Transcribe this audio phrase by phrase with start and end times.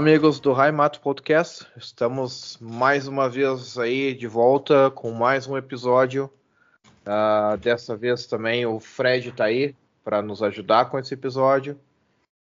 [0.00, 1.66] Amigos do High Mato Podcast.
[1.76, 6.30] Estamos mais uma vez aí de volta com mais um episódio.
[7.04, 11.78] Uh, dessa vez também o Fred está aí para nos ajudar com esse episódio.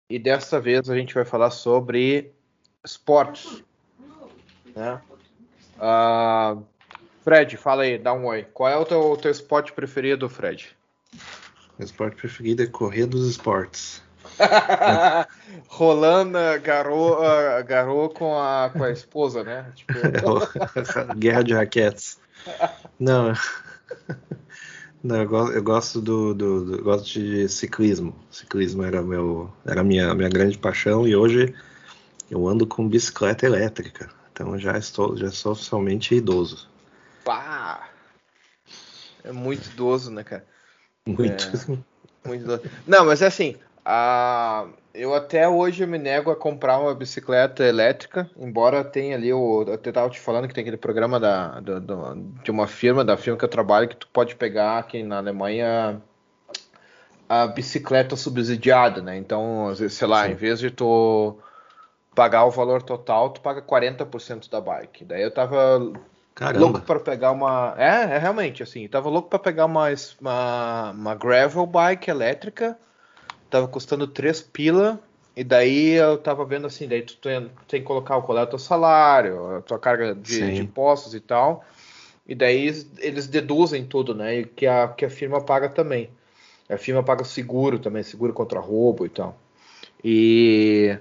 [0.08, 2.30] E dessa vez a gente vai falar sobre
[2.84, 3.64] esportes.
[4.72, 5.02] Né?
[5.78, 6.62] Uh,
[7.24, 8.46] Fred, fala aí, dá um oi.
[8.54, 10.76] Qual é o teu, teu esporte preferido, Fred?
[11.76, 14.00] Meu esporte preferido é correr dos esportes.
[15.68, 17.18] Rolando garou,
[17.66, 19.70] garou com, a, com a esposa, né?
[19.74, 19.92] Tipo...
[21.16, 22.18] Guerra de raquetes.
[22.98, 23.32] Não,
[25.02, 28.14] não eu, gosto, eu gosto do, do, do, gosto de ciclismo.
[28.30, 31.54] Ciclismo era meu era minha minha grande paixão e hoje
[32.30, 34.10] eu ando com bicicleta elétrica.
[34.32, 36.68] Então já estou já sou oficialmente idoso.
[37.24, 37.88] Pá!
[39.24, 40.46] É muito idoso, né, cara?
[41.06, 41.44] Muito.
[41.44, 42.62] É, muito idoso.
[42.86, 43.56] Não, mas é assim,
[43.90, 49.64] ah, eu até hoje me nego a comprar uma bicicleta elétrica, embora tenha ali o.
[49.66, 53.16] Eu estava te falando que tem aquele programa da, do, do, de uma firma, da
[53.16, 56.02] firma que eu trabalho, que tu pode pegar aqui na Alemanha
[57.26, 59.16] a bicicleta subsidiada, né?
[59.16, 60.32] Então, sei lá, Sim.
[60.32, 61.38] em vez de tu
[62.14, 65.06] pagar o valor total, tu paga 40% da bike.
[65.06, 65.92] Daí eu tava
[66.34, 66.60] Caramba.
[66.60, 67.74] louco para pegar uma.
[67.78, 69.86] É, é realmente assim, tava louco para pegar uma,
[70.20, 72.76] uma, uma gravel bike elétrica
[73.50, 75.00] tava custando 3 pila,
[75.36, 78.46] e daí eu tava vendo assim, daí tu tem, tem que colocar qual é o
[78.46, 81.64] teu salário, a tua carga de, de, impostos e tal.
[82.26, 82.66] E daí
[82.98, 84.40] eles deduzem tudo, né?
[84.40, 86.10] E que a, que a firma paga também.
[86.68, 89.38] A firma paga seguro também, seguro contra roubo e tal.
[90.02, 90.98] E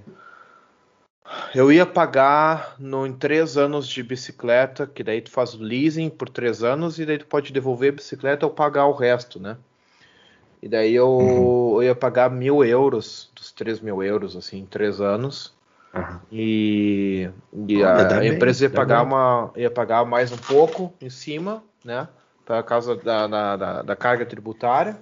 [1.53, 6.09] eu ia pagar no, em três anos de bicicleta, que daí tu faz o leasing
[6.09, 9.57] por três anos e daí tu pode devolver a bicicleta ou pagar o resto, né?
[10.61, 11.75] E daí eu, uhum.
[11.81, 15.53] eu ia pagar mil euros, dos três mil euros, assim, em três anos.
[15.93, 16.19] Uhum.
[16.31, 17.29] E,
[17.67, 22.07] e a, a, empresa ia pagar, uma, ia pagar mais um pouco em cima, né?
[22.45, 24.97] Por causa da, da, da, carga tributária.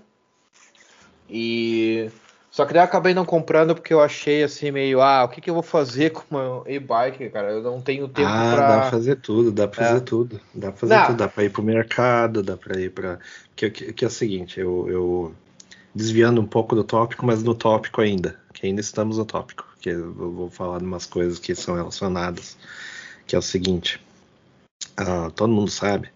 [1.29, 2.09] E
[2.55, 5.41] só que daí eu acabei não comprando porque eu achei assim meio, ah, o que,
[5.41, 7.51] que eu vou fazer com uma e-bike, cara?
[7.51, 8.67] Eu não tenho tempo ah, pra...
[8.67, 9.87] dá pra fazer tudo, dá pra é.
[9.89, 10.41] fazer tudo.
[10.53, 11.05] Dá pra fazer não.
[11.07, 13.19] tudo, dá pra ir pro mercado, dá pra ir pra...
[13.55, 15.35] Que, que, que é o seguinte, eu, eu
[15.95, 19.89] desviando um pouco do tópico, mas no tópico ainda, que ainda estamos no tópico, que
[19.89, 22.57] eu vou falar de umas coisas que são relacionadas,
[23.25, 24.01] que é o seguinte,
[24.99, 26.09] uh, todo mundo sabe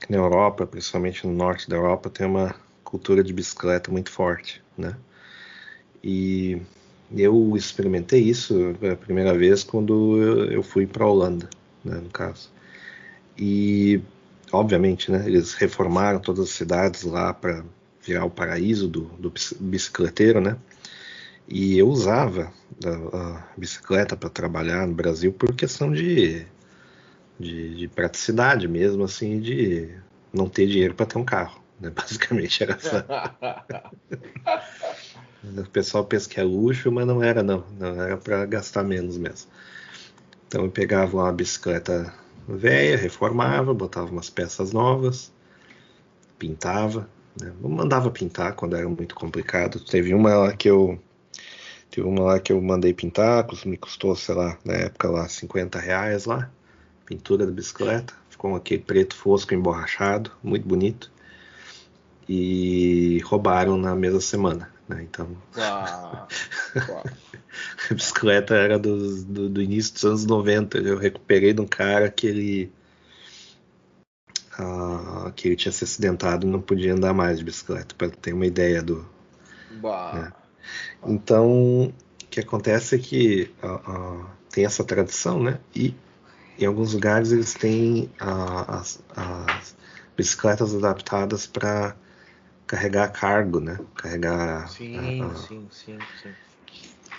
[0.00, 4.60] que na Europa, principalmente no norte da Europa, tem uma cultura de bicicleta muito forte,
[4.76, 4.96] né?
[6.02, 6.60] E
[7.16, 10.20] eu experimentei isso pela primeira vez quando
[10.50, 11.48] eu fui para a Holanda,
[11.84, 12.50] né, no caso.
[13.38, 14.02] E
[14.52, 17.64] obviamente, né, eles reformaram todas as cidades lá para
[18.04, 20.56] virar o paraíso do, do bicicleteiro, né?
[21.48, 22.52] E eu usava
[22.84, 26.46] a, bicicleta para trabalhar no Brasil por questão de,
[27.38, 29.94] de, de, praticidade mesmo, assim, de
[30.32, 31.62] não ter dinheiro para ter um carro.
[31.80, 31.90] Né?
[31.94, 33.06] Basicamente era essa.
[35.58, 37.64] o pessoal pensa que é luxo, mas não era, não.
[37.78, 39.50] Não era para gastar menos mesmo.
[40.48, 42.12] Então eu pegava uma bicicleta
[42.48, 45.32] velha, reformava, botava umas peças novas,
[46.38, 47.08] pintava,
[47.40, 47.52] né?
[47.62, 49.80] Eu mandava pintar quando era muito complicado.
[49.80, 51.00] Teve uma lá que eu
[51.90, 55.78] teve uma lá que eu mandei pintar, me custou, sei lá, na época lá 50
[55.78, 56.50] reais lá,
[57.06, 61.12] pintura da bicicleta, ficou aquele preto fosco emborrachado, muito bonito.
[62.28, 65.02] E roubaram na mesma semana, né?
[65.02, 66.26] Então ah,
[67.90, 70.78] a bicicleta era do, do, do início dos anos 90.
[70.78, 72.72] Eu recuperei de um cara que ele
[74.58, 78.32] uh, que ele tinha se acidentado e não podia andar mais de bicicleta, para ter
[78.32, 79.06] uma ideia do.
[80.14, 80.32] Né?
[81.06, 81.92] Então, o
[82.30, 85.58] que acontece é que uh, uh, tem essa tradição, né?
[85.74, 85.94] E
[86.58, 89.76] em alguns lugares eles têm as, as,
[90.16, 91.96] bicicletas adaptadas para
[92.66, 93.78] carregar cargo, né?
[93.96, 94.68] Carregar.
[94.68, 96.30] Sim, sim, sim, sim.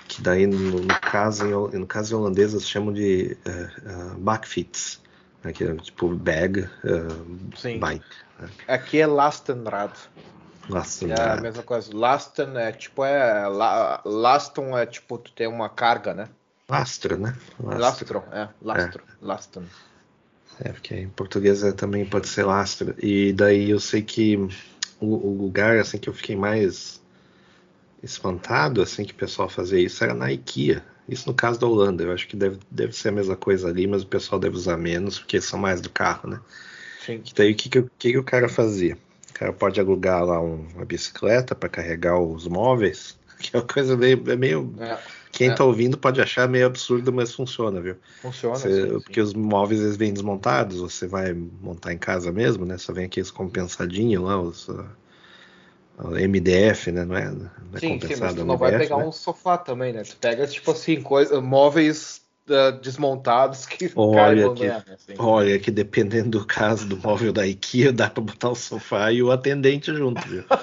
[0.07, 5.01] Que daí, no, no caso, em, no caso holandês, eles chamam de uh, backfits
[5.45, 8.05] né, que é tipo bag, uh, bike.
[8.39, 8.49] Né?
[8.67, 9.93] Aqui é Lastenrad.
[10.67, 11.19] Lastenrad.
[11.19, 11.95] É a mesma coisa.
[11.95, 13.47] Lasten é tipo é
[14.03, 16.27] Laston é tipo tu tem uma carga, né?
[16.67, 17.35] Lastro, né?
[17.59, 19.25] Lastro, lastro é, lastro, é.
[19.25, 19.63] Laston.
[20.59, 22.95] É, porque em português é, também pode ser lastro.
[22.97, 24.35] E daí eu sei que
[24.99, 26.99] o, o, lugar assim que eu fiquei mais
[28.01, 30.83] espantado assim que o pessoal fazia isso era na IKEA.
[31.07, 33.85] Isso no caso da Holanda, eu acho que deve, deve ser a mesma coisa ali,
[33.85, 36.39] mas o pessoal deve usar menos, porque são mais do carro, né?
[37.05, 37.21] Sim.
[37.35, 38.97] Daí o que, que, que, que o cara fazia?
[39.29, 43.67] O cara pode alugar lá um, uma bicicleta para carregar os móveis, que é uma
[43.67, 44.23] coisa meio.
[44.27, 44.97] É meio é.
[45.31, 47.97] quem está ouvindo pode achar meio absurdo, mas funciona, viu?
[48.21, 48.55] Funciona.
[48.55, 49.27] Você, sim, porque sim.
[49.27, 52.77] os móveis eles vêm desmontados, você vai montar em casa mesmo, né?
[52.79, 54.67] Só vem aqueles compensadinhos lá, os.
[55.97, 57.05] MDF, né?
[57.05, 58.15] Não é, não é sim, compensado.
[58.15, 59.05] Sim, mas tu não MDF, vai pegar né?
[59.05, 60.03] um sofá também, né?
[60.03, 65.13] Tu pega, tipo assim, coisa, móveis uh, desmontados que olha que, assim.
[65.17, 69.21] olha que dependendo do caso do móvel da IKEA, dá para botar o sofá e
[69.23, 70.43] o atendente junto, viu?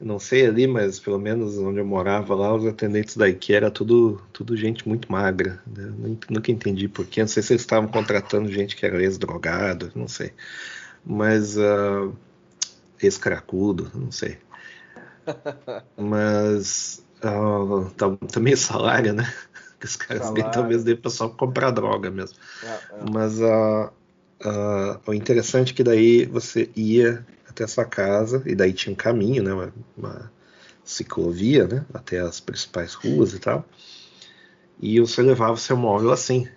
[0.00, 3.70] Não sei ali, mas pelo menos onde eu morava lá, os atendentes da IKEA era
[3.70, 5.60] tudo, tudo gente muito magra.
[5.76, 5.90] Eu
[6.30, 7.20] nunca entendi porquê.
[7.20, 10.32] Não sei se eles estavam contratando gente que era ex-drogado, não sei.
[11.04, 12.12] Mas uh,
[13.00, 14.38] ex-cracudo, não sei.
[15.96, 19.32] Mas uh, tá, também salário, né?
[19.78, 22.36] Que os caras ganham talvez dê para só comprar droga mesmo.
[22.64, 22.80] É, é.
[23.12, 23.90] Mas uh,
[25.06, 29.42] o interessante é que daí você ia até essa casa, e daí tinha um caminho,
[29.42, 29.52] né?
[29.52, 30.32] Uma, uma
[30.84, 31.84] ciclovia, né?
[31.92, 33.64] Até as principais ruas e tal.
[34.80, 36.48] E você levava o seu móvel assim.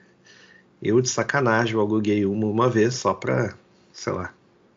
[0.81, 3.55] Eu, de sacanagem, eu aluguei uma uma vez só pra,
[3.93, 4.33] sei lá,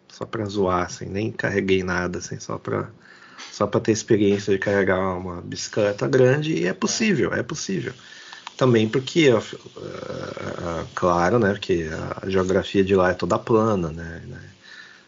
[0.08, 2.88] só pra zoar, assim, nem carreguei nada, assim, só pra,
[3.50, 7.92] só pra ter experiência de carregar uma bicicleta grande, e é possível, é possível.
[8.56, 11.88] Também porque, uh, uh, claro, né, porque
[12.22, 14.50] a geografia de lá é toda plana, né, né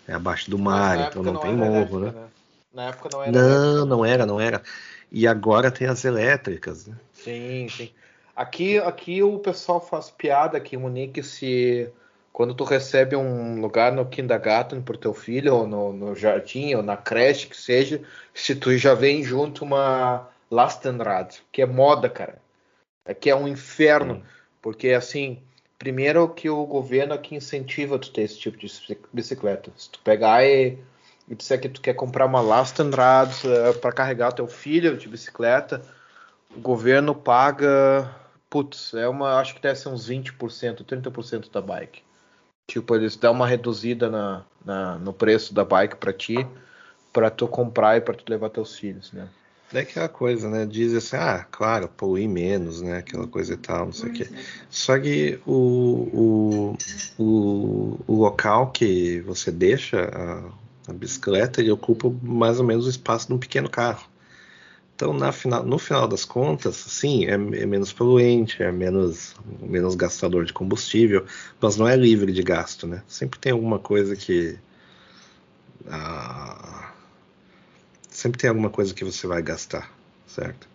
[0.08, 2.10] é abaixo do mar, então não, não tem morro, né?
[2.12, 2.26] né?
[2.72, 3.32] Na época não era.
[3.32, 4.62] Não, não era, não era.
[5.10, 6.94] E agora tem as elétricas, né?
[7.12, 7.90] Sim, sim.
[8.34, 11.90] Aqui, aqui o pessoal faz piada que em Munique se
[12.36, 16.82] quando tu recebe um lugar no kindergarten para teu filho, ou no, no, jardim, ou
[16.82, 18.02] na creche, que seja,
[18.34, 22.36] se tu já vem junto uma Lastenrad, que é moda, cara.
[23.06, 24.22] É que é um inferno,
[24.60, 25.42] porque assim,
[25.78, 28.70] primeiro que o governo aqui incentiva tu ter esse tipo de
[29.10, 29.72] bicicleta.
[29.74, 30.78] Se tu pegar e,
[31.26, 35.80] e disser que tu quer comprar uma Lastenrad uh, para carregar teu filho de bicicleta,
[36.54, 38.14] o governo paga,
[38.50, 42.04] putz, é uma, acho que deve ser uns 20%, 30% da bike.
[42.66, 46.46] Tipo, eles dão uma reduzida na, na no preço da bike para ti,
[47.12, 49.28] para tu comprar e para tu levar teus filhos, né?
[49.72, 50.64] É aquela coisa, né?
[50.64, 52.98] Diz assim, ah, claro, poluir menos, né?
[52.98, 54.28] Aquela coisa e tal, não sei o quê.
[54.70, 56.76] Só que o,
[57.18, 62.86] o, o, o, local que você deixa a, a bicicleta, ele ocupa mais ou menos
[62.86, 64.08] o espaço de um pequeno carro.
[64.96, 69.94] Então, na final, no final das contas, sim, é, é, menos poluente, é menos, menos
[69.94, 71.26] gastador de combustível,
[71.60, 73.02] mas não é livre de gasto, né?
[73.06, 74.58] Sempre tem alguma coisa que.
[75.86, 76.92] Ah,
[78.08, 79.92] sempre tem alguma coisa que você vai gastar,
[80.26, 80.66] certo?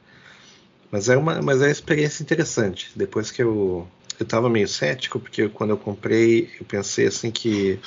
[0.92, 2.92] Mas é uma, mas é uma experiência interessante.
[2.96, 3.88] Depois que eu
[4.20, 7.80] eu estava meio cético porque quando eu comprei eu pensei assim que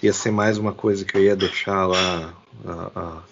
[0.00, 2.34] ia ser mais uma coisa que eu ia deixar lá
[2.64, 3.22] a, a,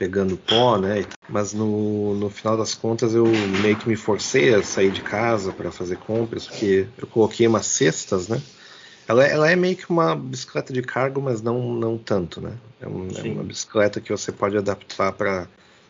[0.00, 1.04] pegando pó, né?
[1.28, 3.26] Mas no, no final das contas eu
[3.60, 7.66] meio que me forcei a sair de casa para fazer compras, porque eu coloquei umas
[7.66, 8.40] cestas, né?
[9.06, 12.54] Ela, ela, é meio que uma bicicleta de cargo, mas não, não tanto, né?
[12.80, 15.46] É, um, é uma bicicleta que você pode adaptar para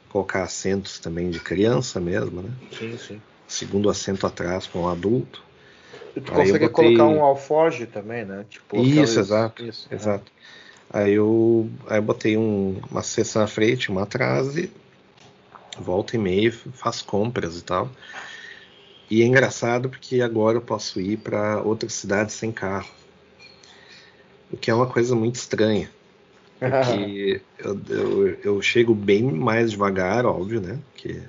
[0.09, 2.51] colocar assentos também de criança mesmo, né?
[2.77, 3.23] Sim, sim.
[3.47, 5.41] Segundo assento atrás para um adulto.
[6.17, 6.97] E tu Aí consegue botei...
[6.97, 8.45] colocar um alforge também, né?
[8.51, 9.17] Tipo, isso, aquelas...
[9.17, 9.63] exato.
[9.63, 9.97] Isso, né?
[10.93, 14.71] Aí eu, aí eu botei um, uma cesta na frente, uma atrás e
[15.79, 17.89] volta e meia faço compras e tal.
[19.09, 22.89] E é engraçado porque agora eu posso ir para outras cidades sem carro.
[24.53, 25.91] O que é uma coisa muito estranha.
[26.61, 30.79] Porque eu, eu, eu, chego bem mais devagar, óbvio, né?
[30.93, 31.23] Porque,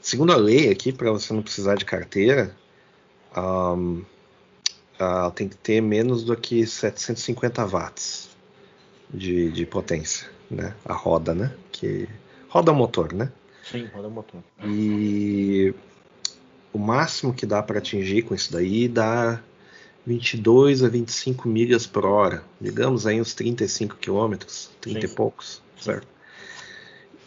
[0.00, 2.54] segundo a lei aqui, para você não precisar de carteira,
[3.36, 4.04] um,
[5.00, 8.31] uh, tem que ter menos do que 750 watts
[9.12, 10.74] de, de potência, né?
[10.84, 11.54] A roda, né?
[11.70, 12.08] Que
[12.48, 13.30] roda motor, né?
[13.62, 14.42] Sim, roda motor.
[14.64, 15.74] E
[16.72, 19.40] o máximo que dá para atingir com isso daí dá
[20.06, 25.12] 22 a 25 milhas por hora, digamos aí uns 35 quilômetros, 30 Sim.
[25.12, 26.08] e poucos, certo?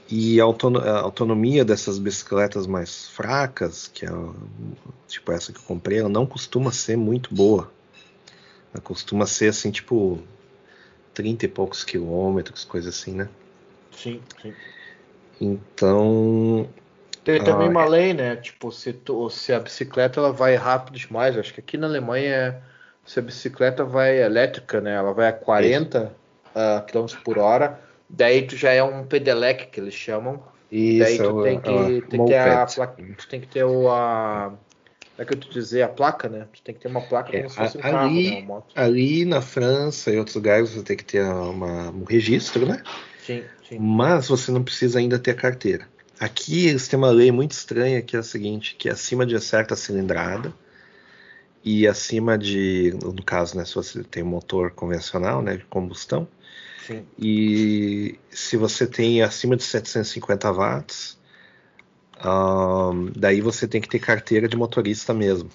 [0.09, 4.09] E a autonomia dessas bicicletas mais fracas, que é
[5.07, 7.71] tipo essa que eu comprei, ela não costuma ser muito boa.
[8.71, 10.21] Ela costuma ser assim, tipo
[11.15, 13.29] 30 e poucos quilômetros, coisa assim, né?
[13.91, 14.53] Sim, sim.
[15.39, 16.69] Então.
[17.23, 18.35] Tem também ah, uma lei, né?
[18.35, 22.61] Tipo, se, tu, se a bicicleta ela vai rápido demais, acho que aqui na Alemanha,
[23.03, 24.93] se a bicicleta vai elétrica, né?
[24.93, 26.13] Ela vai a 40
[26.55, 30.43] uh, km por hora, daí tu já é um pedeleque que eles chamam.
[30.71, 33.89] Isso, daí tu tem que, tem que ter a placa, tu tem que ter o,
[33.89, 34.53] a,
[35.17, 36.47] é que eu te dizer, a placa, né?
[36.51, 38.41] Tu tem que ter uma placa como é, se fosse um ali, carro, né?
[38.41, 38.73] moto.
[38.75, 42.83] Ali na França e outros lugares você tem que ter uma, um registro, né?
[43.25, 43.79] Sim, sim.
[43.79, 45.87] Mas você não precisa ainda ter carteira.
[46.19, 49.39] Aqui eles têm uma lei muito estranha que é a seguinte, que é acima de
[49.39, 50.53] certa cilindrada
[51.63, 56.27] e acima de, no caso, né, se você tem um motor convencional, né, de combustão,
[56.85, 57.03] Sim.
[57.17, 61.17] e se você tem acima de 750 watts,
[62.23, 65.49] um, daí você tem que ter carteira de motorista mesmo,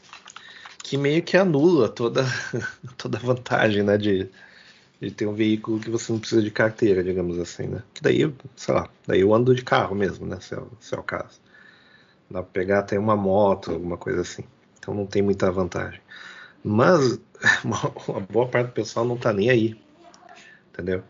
[0.83, 2.25] que meio que anula toda
[2.99, 4.29] toda a vantagem, né, de,
[5.01, 7.83] de ter um veículo que você não precisa de carteira, digamos assim, né?
[7.95, 10.39] Que daí, sei lá, daí eu ando de carro mesmo, né?
[10.41, 11.41] Se é, se é o caso.
[12.31, 14.45] Dá pra pegar até uma moto, alguma coisa assim.
[14.79, 16.01] Então não tem muita vantagem.
[16.63, 17.19] Mas
[17.65, 19.81] uma, boa parte do pessoal não tá nem aí.
[20.73, 21.03] Entendeu?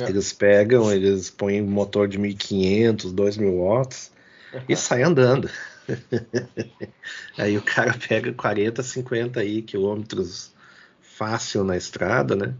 [0.00, 0.08] É.
[0.08, 4.13] Eles pegam, eles põem um motor de 1500, 2000 watts.
[4.68, 5.50] e sai andando.
[7.36, 10.52] aí o cara pega 40, 50 aí, quilômetros
[11.00, 12.54] fácil na estrada, né?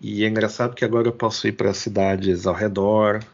[0.00, 3.24] E é engraçado que agora eu posso ir para cidades ao redor,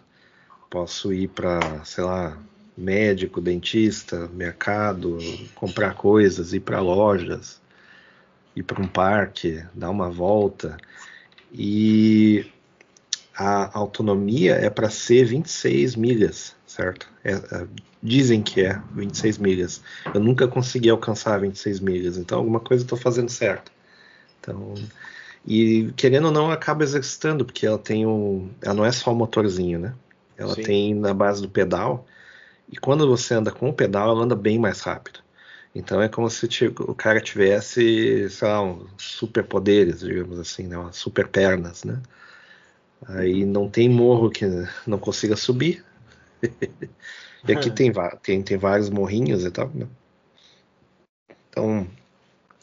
[0.68, 2.38] posso ir para, sei lá,
[2.76, 5.18] médico, dentista, mercado,
[5.54, 7.60] comprar coisas, ir para lojas,
[8.54, 10.76] ir para um parque, dar uma volta.
[11.52, 12.46] E
[13.34, 17.08] a autonomia é para ser 26 milhas, certo?
[17.24, 17.66] É, é,
[18.00, 19.82] dizem que é 26 milhas.
[20.14, 23.72] Eu nunca consegui alcançar 26 milhas, então alguma coisa estou fazendo certo.
[24.40, 24.74] Então,
[25.44, 28.50] e querendo ou não, acaba exercitando, porque ela tem um.
[28.62, 29.94] Ela não é só o motorzinho, né?
[30.36, 30.62] Ela Sim.
[30.62, 32.06] tem na base do pedal.
[32.70, 35.18] E quando você anda com o pedal, ela anda bem mais rápido.
[35.74, 40.76] Então é como se o cara tivesse, sei lá, um superpoderes, digamos assim, né?
[40.92, 42.00] Super pernas, né?
[43.08, 44.44] Aí não tem morro que
[44.86, 45.84] não consiga subir.
[47.46, 47.92] e aqui tem,
[48.22, 49.86] tem, tem vários morrinhos e tal, né?
[51.48, 51.86] Então,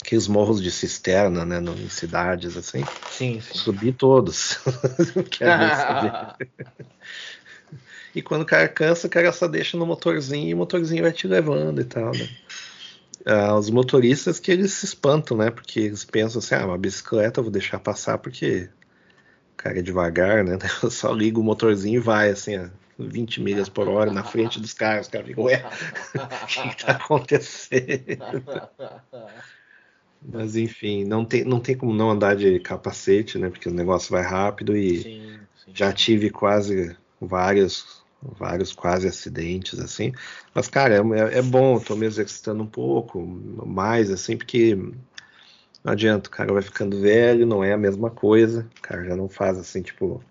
[0.02, 2.84] aqueles morros de cisterna, né, no, em cidades assim.
[3.12, 3.58] Sim, sim.
[3.58, 4.60] Subi todos.
[8.16, 11.12] e quando o cara cansa, o cara só deixa no motorzinho e o motorzinho vai
[11.12, 12.30] te levando e tal, né?
[13.26, 15.52] Ah, os motoristas que eles se espantam, né?
[15.52, 18.70] Porque eles pensam assim, ah, uma bicicleta eu vou deixar passar porque
[19.54, 20.58] o cara é devagar, né?
[20.82, 24.60] Eu só ligo o motorzinho e vai assim, a 20 milhas por hora na frente
[24.60, 25.06] dos caras.
[25.06, 25.64] Os caras ficam, ué,
[26.16, 28.44] o que, que tá acontecendo?
[30.22, 33.50] Mas enfim, não tem, não tem como não andar de capacete, né?
[33.50, 35.72] Porque o negócio vai rápido e sim, sim.
[35.74, 40.12] já tive quase vários, vários quase acidentes, assim.
[40.54, 43.22] Mas, cara, é, é bom, tô me exercitando um pouco
[43.66, 44.76] mais, assim, porque
[45.84, 49.16] não adianta, o cara vai ficando velho, não é a mesma coisa, o cara já
[49.16, 50.22] não faz assim, tipo,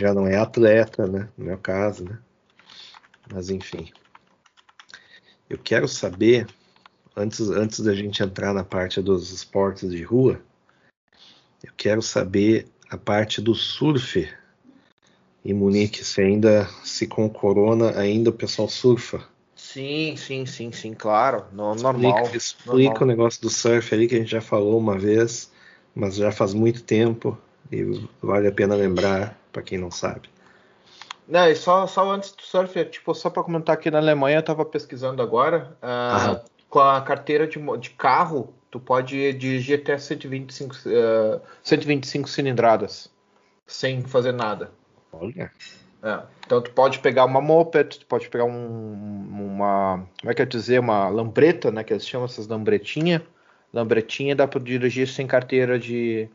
[0.00, 1.28] já não é atleta, né?
[1.36, 2.18] No meu caso, né?
[3.30, 3.92] Mas enfim.
[5.48, 6.46] Eu quero saber
[7.14, 10.40] antes, antes da gente entrar na parte dos esportes de rua,
[11.62, 14.26] eu quero saber a parte do surf
[15.44, 19.22] em Munique, se ainda, se com corona, ainda o pessoal surfa.
[19.54, 22.22] Sim, sim, sim, sim, claro, no, normal.
[22.22, 23.02] Explica, explica normal.
[23.02, 25.50] o negócio do surf ali que a gente já falou uma vez,
[25.94, 27.38] mas já faz muito tempo
[27.70, 27.84] e
[28.22, 30.28] vale a pena lembrar para quem não sabe.
[31.28, 34.40] Não, e só, só antes do surf, tipo, só para comentar aqui na Alemanha, eu
[34.40, 40.74] estava pesquisando agora, uh, com a carteira de, de carro, tu pode dirigir até 125,
[40.74, 43.10] uh, 125 cilindradas
[43.70, 44.72] sem fazer nada.
[45.12, 45.52] Olha.
[46.02, 46.20] É.
[46.44, 50.46] Então tu pode pegar uma moped, tu pode pegar um, uma, como é que eu
[50.46, 53.22] dizer, uma lambreta, né, que eles chamam essas lambretinha.
[53.72, 56.28] Lambretinha dá para dirigir sem carteira de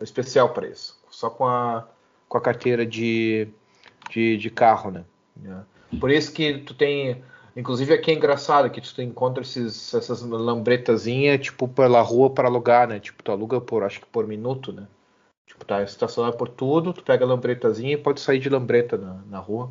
[0.00, 1.86] especial para isso, só com a
[2.32, 3.46] com a carteira de,
[4.10, 5.04] de, de carro, né?
[5.44, 5.98] É.
[5.98, 7.22] Por isso que tu tem
[7.54, 12.88] Inclusive aqui é engraçado que tu encontra esses, essas lambretazinhas, tipo, pela rua para alugar,
[12.88, 12.98] né?
[12.98, 14.88] Tipo, tu aluga por, acho que por minuto, né?
[15.46, 19.20] Tipo, tá estacionado por tudo, tu pega a lambretazinha e pode sair de lambreta na,
[19.28, 19.70] na rua.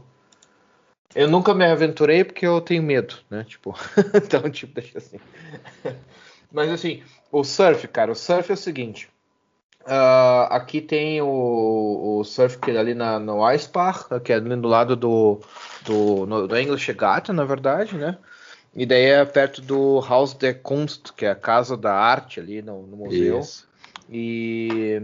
[1.16, 3.44] Eu nunca me aventurei porque eu tenho medo, né?
[3.46, 3.76] Tipo,
[4.14, 5.18] então, tipo, deixa assim.
[6.54, 7.02] Mas assim,
[7.32, 9.10] o surf, cara, o surf é o seguinte.
[9.86, 14.36] Uh, aqui tem o, o surf que é ali na, no Ice Park, que é
[14.36, 15.40] ali do lado do,
[15.84, 18.18] do, no, do English Gata, na verdade, né?
[18.76, 22.62] E daí é perto do Haus der Kunst, que é a casa da arte ali
[22.62, 23.40] no, no museu.
[23.40, 23.68] Isso.
[24.10, 25.02] E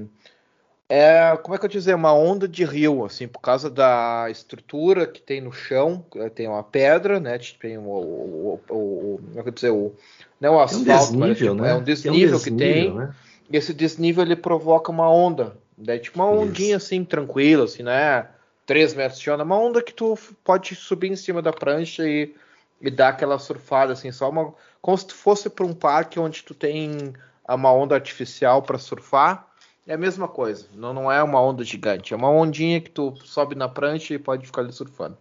[0.87, 5.05] é, como é que eu dizer, uma onda de rio, assim, por causa da estrutura
[5.05, 7.37] que tem no chão, tem uma pedra, né?
[7.59, 9.93] Tem o, o, o, o como é que eu dizer, o,
[10.39, 11.71] não é o asfalto, é um desnível, mas tipo, né?
[11.71, 12.93] é um desnível, um desnível que tem.
[12.93, 13.13] Né?
[13.49, 15.57] E esse desnível ele provoca uma onda.
[15.77, 16.87] Daí, tipo, uma ondinha Isso.
[16.87, 18.27] assim, tranquila, assim, né?
[18.65, 22.35] 3 metros de onda, uma onda que tu pode subir em cima da prancha e,
[22.81, 24.53] e dar aquela surfada, assim, só uma.
[24.81, 27.13] Como se tu fosse para um parque onde tu tem
[27.47, 29.47] uma onda artificial para surfar,
[29.87, 30.67] É a mesma coisa.
[30.73, 32.13] Não, não é uma onda gigante.
[32.13, 35.17] É uma ondinha que tu sobe na prancha e pode ficar ali surfando.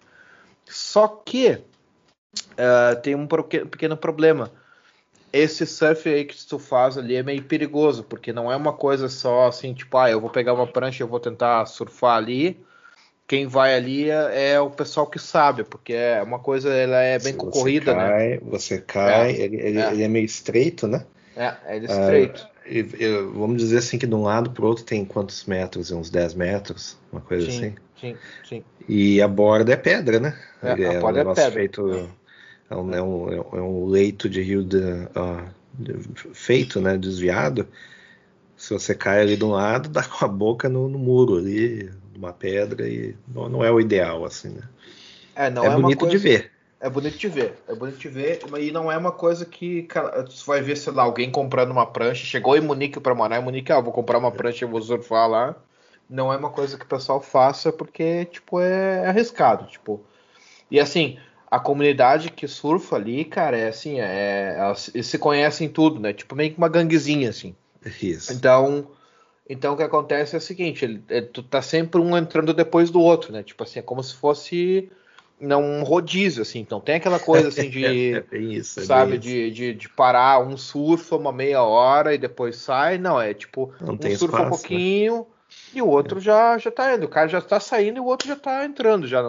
[0.64, 4.50] Só que uh, tem um pequeno problema.
[5.32, 9.08] Esse surf aí que tu faz ali é meio perigoso, porque não é uma coisa
[9.08, 12.58] só assim, tipo, ah, eu vou pegar uma prancha e eu vou tentar surfar ali.
[13.26, 17.18] Quem vai ali é, é o pessoal que sabe, porque é uma coisa, ela é
[17.18, 18.08] bem Se concorrida, você né?
[18.08, 18.40] cai, né?
[18.44, 19.92] Você cai, é, ele, ele, é.
[19.92, 20.08] ele, é.
[20.08, 21.04] meio estreito, né?
[21.36, 22.48] É, ele é estreito.
[22.64, 25.90] E, e, vamos dizer assim que de um lado para o outro tem quantos metros?
[25.90, 27.74] Uns 10 metros, uma coisa sim, assim.
[28.00, 28.16] Sim,
[28.48, 28.64] sim.
[28.88, 30.38] E a borda é pedra, né?
[30.62, 31.50] É, a é borda é pedra.
[31.50, 32.08] Feito,
[32.70, 35.94] é, um, é, um, é um leito de rio de, uh, de,
[36.34, 36.96] feito, né?
[36.96, 37.66] Desviado.
[38.56, 41.90] Se você cai ali de um lado, dá com a boca no, no muro ali,
[42.16, 44.62] uma pedra, e não, não, é o ideal, assim, né?
[45.34, 46.16] É, não é, é bonito coisa...
[46.16, 46.52] de ver.
[46.78, 50.22] É bonito de ver, é bonito de ver, e não é uma coisa que cara,
[50.22, 53.42] você vai ver, sei lá, alguém comprando uma prancha, chegou em Munique para morar em
[53.42, 55.56] Munique, ah, vou comprar uma prancha e vou surfar lá.
[56.08, 60.04] Não é uma coisa que o pessoal faça porque, tipo, é arriscado, tipo.
[60.70, 61.18] E assim,
[61.50, 66.12] a comunidade que surfa ali, cara, é assim, é, elas, eles se conhecem tudo, né?
[66.12, 67.54] Tipo, meio que uma ganguezinha, assim.
[68.02, 68.32] Isso.
[68.32, 68.88] Então,
[69.48, 72.90] então o que acontece é o seguinte, ele, ele, tu tá sempre um entrando depois
[72.90, 73.42] do outro, né?
[73.42, 74.90] Tipo assim, é como se fosse
[75.40, 76.58] não um rodízio, assim.
[76.58, 77.84] Então tem aquela coisa assim de.
[78.14, 82.56] é, é isso, sabe, de, de, de, parar, um surfa uma meia hora e depois
[82.56, 82.98] sai.
[82.98, 84.48] Não, é tipo, não um surfa espaço, um né?
[84.48, 85.16] pouquinho.
[85.18, 85.24] Né?
[85.74, 86.20] E o outro é.
[86.20, 87.06] já, já tá indo.
[87.06, 89.06] O cara já tá saindo e o outro já tá entrando.
[89.06, 89.22] Já,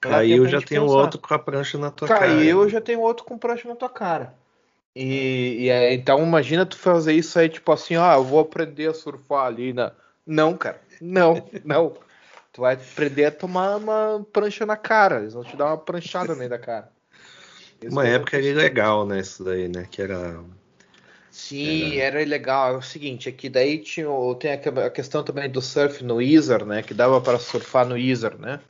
[0.00, 2.34] Caiu, já tem o outro com a prancha na tua Caiu, cara.
[2.34, 4.34] Caiu, já tem o outro com prancha na tua cara.
[4.94, 8.88] E, e é, então imagina tu fazer isso aí, tipo assim, ah, eu vou aprender
[8.88, 9.92] a surfar ali na.
[10.26, 10.80] Não, cara.
[11.00, 11.96] Não, não.
[12.52, 15.20] Tu vai aprender a tomar uma prancha na cara.
[15.20, 16.88] Eles vão te dar uma pranchada no meio da cara.
[17.82, 19.18] uma época era ilegal, né?
[19.18, 19.88] Isso daí, né?
[19.90, 20.40] Que era.
[21.34, 22.74] Sim, era, ilegal.
[22.74, 24.06] É o seguinte, aqui é daí tinha,
[24.38, 26.80] tem a questão também do surf no Ether, né?
[26.80, 28.60] Que dava para surfar no Ether, né?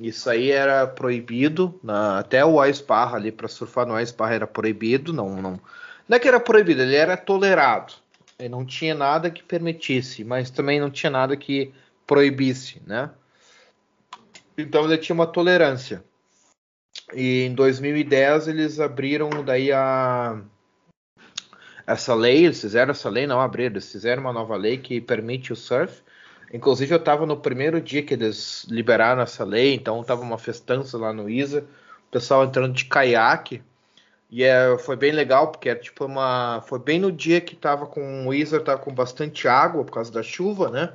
[0.00, 2.54] Isso aí era proibido, na, até o
[2.86, 5.60] Bar ali para surfar no Bar era proibido, não, não,
[6.08, 7.92] não é que era proibido, ele era tolerado.
[8.38, 11.74] E não tinha nada que permitisse, mas também não tinha nada que
[12.06, 13.10] proibisse, né?
[14.56, 16.02] Então ele tinha uma tolerância.
[17.12, 20.40] E em 2010 eles abriram daí a
[21.88, 25.54] essa lei, eles fizeram essa lei, não abriram, eles fizeram uma nova lei que permite
[25.54, 26.02] o surf.
[26.52, 30.98] Inclusive eu estava no primeiro dia que eles liberaram essa lei, então tava uma festança
[30.98, 31.60] lá no ISA,
[32.08, 33.62] o pessoal entrando de caiaque.
[34.30, 36.62] E é, foi bem legal, porque era tipo uma.
[36.68, 40.12] Foi bem no dia que tava com o ISA, tava com bastante água por causa
[40.12, 40.92] da chuva, né?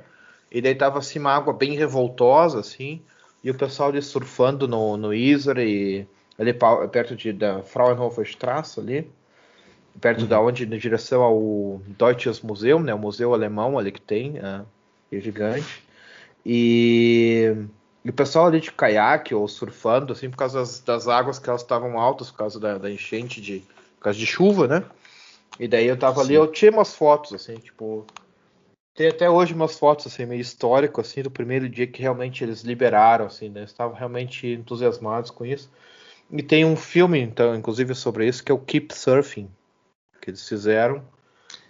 [0.50, 3.02] E daí tava assim uma água bem revoltosa, assim.
[3.42, 6.06] E o pessoal ali surfando no, no Isar e
[6.38, 6.52] ali
[6.92, 9.10] perto de, da Fraunhofer Straße ali.
[10.00, 10.26] Perto uhum.
[10.26, 12.92] da onde, na direção ao Deutsches Museum, né?
[12.92, 14.62] O museu alemão ali que tem, é,
[15.16, 15.84] é gigante.
[16.44, 17.54] E,
[18.04, 21.48] e, o pessoal ali de caiaque ou surfando, assim, por causa das, das águas que
[21.48, 23.60] elas estavam altas, por causa da, da, enchente de.
[23.96, 24.84] por causa de chuva, né?
[25.58, 26.26] E daí eu tava Sim.
[26.26, 28.04] ali, eu tinha umas fotos, assim, tipo,
[28.94, 32.62] tem até hoje umas fotos assim meio histórico assim do primeiro dia que realmente eles
[32.62, 33.64] liberaram assim, né?
[33.64, 35.70] Estavam realmente entusiasmados com isso.
[36.30, 39.48] E tem um filme então, inclusive sobre isso que é o Keep Surfing
[40.24, 41.04] que eles fizeram.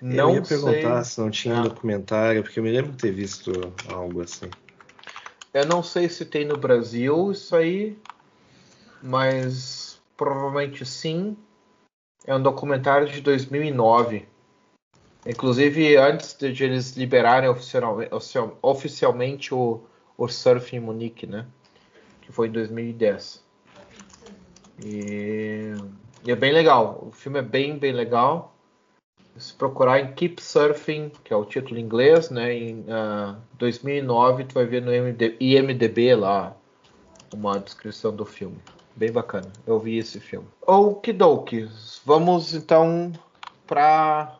[0.00, 1.14] Não eu ia perguntar sei...
[1.14, 1.62] se não tinha ah.
[1.62, 3.50] documentário, porque eu me lembro de ter visto
[3.92, 4.48] algo assim.
[5.52, 7.98] Eu não sei se tem no Brasil isso aí,
[9.02, 11.36] mas provavelmente sim.
[12.26, 14.26] É um documentário de 2009
[15.26, 18.10] Inclusive, antes de eles liberarem oficialmente,
[18.60, 19.80] oficialmente o,
[20.18, 21.46] o Surf em Munique, né?
[22.20, 23.42] Que foi em 2010.
[24.84, 25.72] E,
[26.24, 27.06] e, é bem legal.
[27.08, 28.54] O filme é bem, bem legal.
[29.36, 32.54] Se procurar em Keep Surfing, que é o título em inglês, né?
[32.54, 36.56] Em uh, ah, 2009, tu vai ver no IMDB lá
[37.32, 38.58] uma descrição do filme.
[38.96, 39.50] Bem bacana.
[39.66, 40.46] Eu vi esse filme.
[40.64, 41.68] Okidoki.
[42.06, 43.12] Vamos então
[43.66, 44.38] para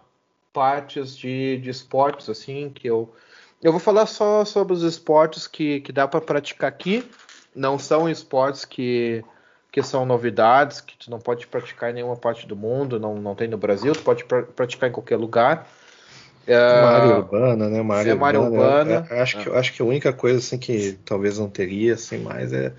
[0.52, 3.12] partes de, de esportes, assim, que eu.
[3.60, 7.04] Eu vou falar só sobre os esportes que, que dá para praticar aqui.
[7.54, 9.24] Não são esportes que,
[9.74, 13.34] que são novidades, que tu não pode praticar em nenhuma parte do mundo, não, não
[13.34, 15.68] tem no Brasil, tu pode pr praticar em qualquer lugar.
[16.46, 17.80] É, uma área urbana, né?
[17.80, 19.00] Uma área, é uma área urbana.
[19.00, 19.20] urbana.
[19.20, 22.72] acho, que, acho que a única coisa assim que talvez não teria, assim, mais é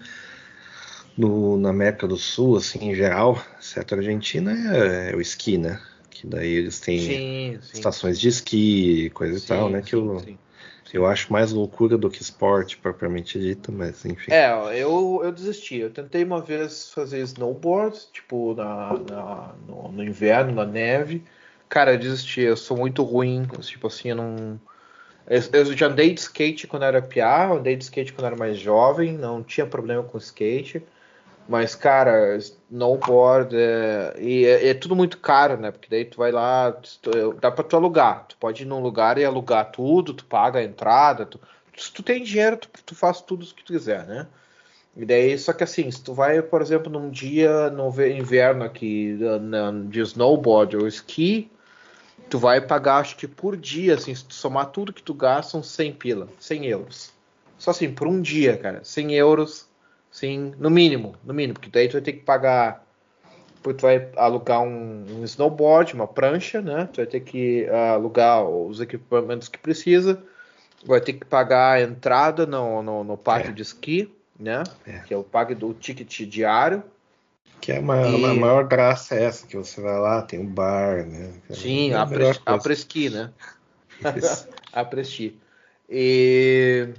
[1.18, 3.94] no, na América do Sul, assim, em geral, certo?
[3.94, 5.82] A Argentina é, é o esqui, né?
[6.10, 7.74] que daí eles têm sim, sim.
[7.74, 9.82] estações de esqui, coisa sim, e tal, né?
[9.82, 10.24] que eu,
[10.94, 14.32] eu acho mais loucura do que esporte propriamente dito, mas enfim.
[14.32, 15.78] É, eu, eu desisti.
[15.78, 21.24] Eu tentei uma vez fazer snowboard, tipo, na, na no, no, inverno, na neve.
[21.68, 22.42] Cara, eu desisti.
[22.42, 24.60] Eu sou muito ruim, tipo assim, eu não.
[25.28, 28.60] Eu, eu já andei de skate quando era piá, andei de skate quando era mais
[28.60, 30.84] jovem, não tinha problema com skate.
[31.48, 35.70] Mas, cara, snowboard é, e é, é, tudo muito caro, né?
[35.70, 38.26] Porque daí tu vai lá, tu, dá pra tu alugar.
[38.28, 41.26] Tu pode ir num lugar e alugar tudo, tu paga a entrada.
[41.26, 41.40] Tu,
[41.78, 44.28] se tu tem dinheiro, tu, tu faz tudo o que tu quiser, né?
[44.98, 49.18] E daí, só que assim, se tu vai, por exemplo, num dia no inverno aqui
[49.90, 51.52] de snowboard ou esqui,
[52.30, 55.52] tu vai pagar, acho que por dia, assim, se tu somar tudo que tu gasta,
[55.52, 57.12] são 100 pila, 100 euros.
[57.58, 59.65] Só assim, por um dia, cara, 100 euros,
[60.16, 62.88] sim, no mínimo, no mínimo, porque daí tu vai ter que pagar,
[63.62, 68.42] tu vai alugar um, um snowboard, uma prancha, né, tu vai ter que uh, alugar
[68.46, 70.24] os equipamentos que precisa,
[70.86, 73.54] vai ter que pagar a entrada no, no, no pátio é.
[73.54, 74.64] de esqui, né?
[74.88, 75.00] É.
[75.00, 76.82] Que é o pague do ticket diário.
[77.60, 78.26] Que é uma, e...
[78.26, 81.34] a maior graça é essa, que você vai lá, tem um bar, né?
[81.50, 83.32] Sim, é a, pres, a presqui, né?
[84.72, 85.38] a presqui.
[85.90, 86.90] E,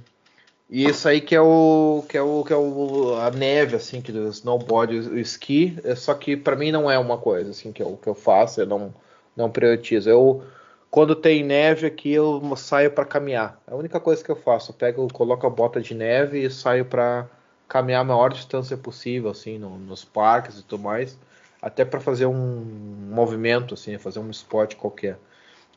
[0.69, 4.01] e isso aí que é o que é o que é o, a neve assim
[4.01, 7.71] que do snowboard o esqui, é só que para mim não é uma coisa assim
[7.71, 8.93] que eu que eu faço, eu não
[9.35, 10.09] não priorizo.
[10.09, 10.43] Eu
[10.89, 13.61] quando tem neve aqui, eu saio para caminhar.
[13.67, 14.71] É a única coisa que eu faço.
[14.71, 17.27] Eu pego, coloco a bota de neve e saio para
[17.67, 21.17] caminhar a maior distância possível, assim, no, nos parques e tudo mais.
[21.61, 22.65] Até para fazer um
[23.11, 25.19] movimento, assim, fazer um esporte qualquer.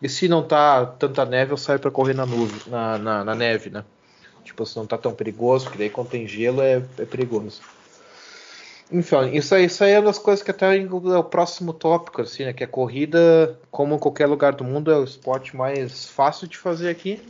[0.00, 3.34] E se não tá tanta neve, eu saio para correr na, nuvem, na, na, na,
[3.34, 3.84] neve, né?
[4.50, 7.60] Tipo, se não tá tão perigoso, porque daí quando tem gelo é, é perigoso.
[8.90, 12.20] Enfim, isso aí, isso aí é uma das coisas que até é o próximo tópico,
[12.20, 12.52] assim, né?
[12.52, 16.58] Que a corrida, como em qualquer lugar do mundo, é o esporte mais fácil de
[16.58, 17.22] fazer aqui.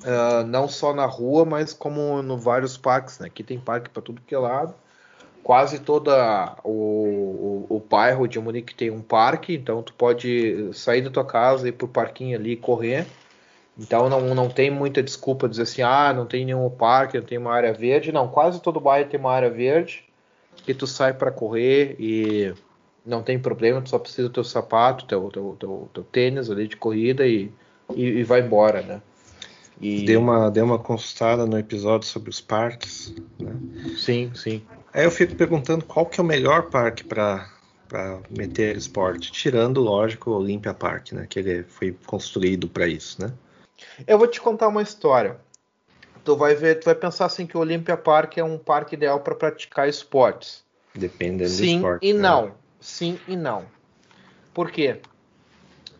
[0.00, 3.28] Uh, não só na rua, mas como no vários parques, né?
[3.28, 4.74] Aqui tem parque para tudo que é lado.
[5.44, 11.02] Quase toda o, o, o bairro de Munique tem um parque, então tu pode sair
[11.02, 13.06] da tua casa e ir pro parquinho ali correr.
[13.78, 17.38] Então não, não tem muita desculpa dizer assim, ah, não tem nenhum parque, não tem
[17.38, 18.12] uma área verde.
[18.12, 20.04] Não, quase todo bairro tem uma área verde
[20.64, 22.54] que tu sai para correr e
[23.04, 26.66] não tem problema, tu só precisa do teu sapato, teu, teu, teu, teu tênis ali
[26.66, 27.50] de corrida e,
[27.94, 29.02] e, e vai embora, né?
[29.80, 30.04] E...
[30.06, 33.52] Deu, uma, deu uma consultada no episódio sobre os parques, né?
[33.98, 34.62] Sim, sim.
[34.92, 37.52] Aí eu fico perguntando qual que é o melhor parque para
[37.86, 41.26] para meter esporte, tirando, lógico, o Olympia Park, né?
[41.28, 43.32] Que ele foi construído para isso, né?
[44.06, 45.38] Eu vou te contar uma história
[46.24, 49.20] tu vai ver, tu vai pensar assim que o Olympia Park é um parque ideal
[49.20, 50.64] para praticar esportes.
[50.94, 52.06] Dependendo Sim do esporte.
[52.06, 52.20] e né?
[52.20, 52.54] não.
[52.80, 53.66] Sim e não.
[54.52, 55.00] Por quê?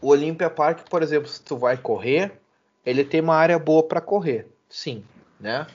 [0.00, 2.32] O Olympia Park, por exemplo, se tu vai correr,
[2.84, 4.46] ele tem uma área boa para correr.
[4.68, 5.04] Sim,
[5.38, 5.66] né?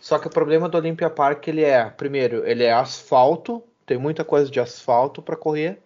[0.00, 4.24] Só que o problema do Olympia Park ele é, primeiro, ele é asfalto, tem muita
[4.24, 5.78] coisa de asfalto para correr,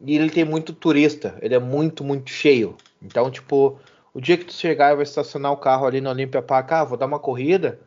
[0.00, 2.76] e ele tem muito turista, ele é muito, muito cheio.
[3.02, 3.78] Então, tipo,
[4.12, 6.84] o dia que tu chegar e vai estacionar o carro ali no Olympia Park, ah,
[6.84, 7.80] vou dar uma corrida,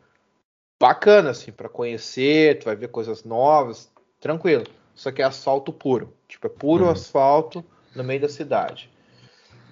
[0.80, 4.64] bacana, assim, para conhecer, tu vai ver coisas novas, tranquilo.
[4.94, 6.12] Só que é asfalto puro.
[6.28, 6.90] Tipo, é puro uhum.
[6.90, 8.90] asfalto no meio da cidade.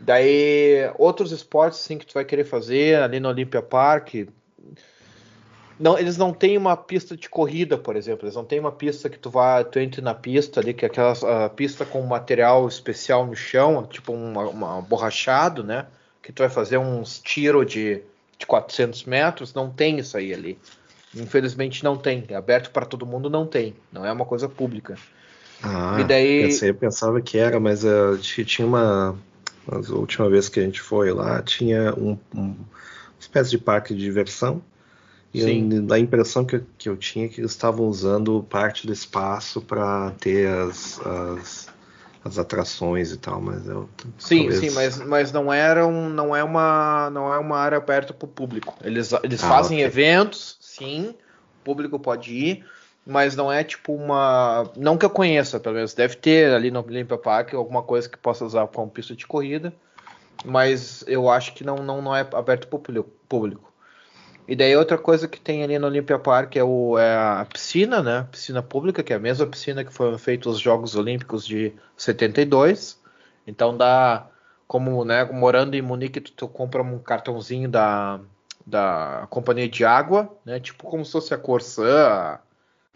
[0.00, 4.14] Daí, outros esportes, assim, que tu vai querer fazer ali no Olympia Park,
[5.80, 8.26] não, eles não têm uma pista de corrida, por exemplo.
[8.26, 10.88] Eles não têm uma pista que tu vá, tu entre na pista ali, que é
[10.88, 15.86] aquela pista com material especial no chão, tipo uma borrachado, né?
[16.22, 18.02] Que tu vai fazer uns tiro de,
[18.38, 20.59] de 400 metros, não tem isso aí ali.
[21.14, 22.24] Infelizmente não tem.
[22.28, 23.74] É aberto para todo mundo, não tem.
[23.92, 24.96] Não é uma coisa pública.
[25.62, 26.42] Ah, e daí...
[26.42, 29.18] pensei, eu pensava que era, mas uh, tinha uma.
[29.66, 32.54] A última vez que a gente foi lá, tinha um, um
[33.20, 34.62] uma espécie de parque de diversão.
[35.33, 35.87] E Sim.
[35.92, 39.61] a impressão que eu, que eu tinha é que eles estavam usando parte do espaço
[39.61, 41.68] para ter as, as
[42.24, 44.61] as atrações e tal, mas eu sim, talvez...
[44.61, 48.26] sim, mas, mas não era um, não é uma não é uma área aberta para
[48.26, 48.76] o público.
[48.83, 49.87] Eles, eles ah, fazem okay.
[49.87, 51.14] eventos, sim,
[51.61, 52.66] o público pode ir,
[53.06, 56.80] mas não é tipo uma, não que eu conheça, pelo menos deve ter ali no
[56.80, 59.72] Olympia Park alguma coisa que possa usar como pista de corrida,
[60.44, 63.69] mas eu acho que não não, não é aberto para o público.
[64.50, 68.02] E daí outra coisa que tem ali no Olympia Park é, o, é a piscina,
[68.02, 68.26] né?
[68.32, 73.00] Piscina pública, que é a mesma piscina que foram feitos os Jogos Olímpicos de 72.
[73.46, 74.26] Então dá,
[74.66, 78.18] como né, morando em Munique, tu, tu compra um cartãozinho da,
[78.66, 80.58] da companhia de água, né?
[80.58, 82.40] Tipo como se fosse a Corsã,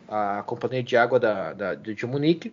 [0.09, 2.53] a, a companhia de água da, da, de Munique.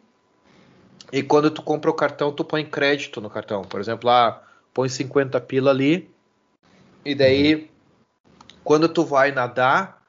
[1.12, 3.64] E quando tu compra o cartão, tu põe crédito no cartão.
[3.64, 6.08] Por exemplo, lá ah, põe 50 pila ali.
[7.04, 7.71] E daí uhum
[8.64, 10.02] quando tu vai nadar,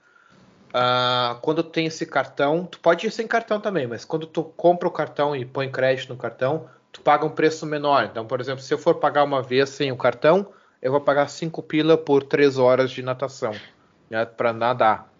[0.68, 4.42] uh, quando tu tem esse cartão, tu pode ir sem cartão também, mas quando tu
[4.44, 8.04] compra o cartão e põe crédito no cartão, tu paga um preço menor.
[8.04, 10.48] Então, por exemplo, se eu for pagar uma vez sem o cartão,
[10.80, 13.52] eu vou pagar 5 pila por 3 horas de natação
[14.10, 15.10] né, para nadar.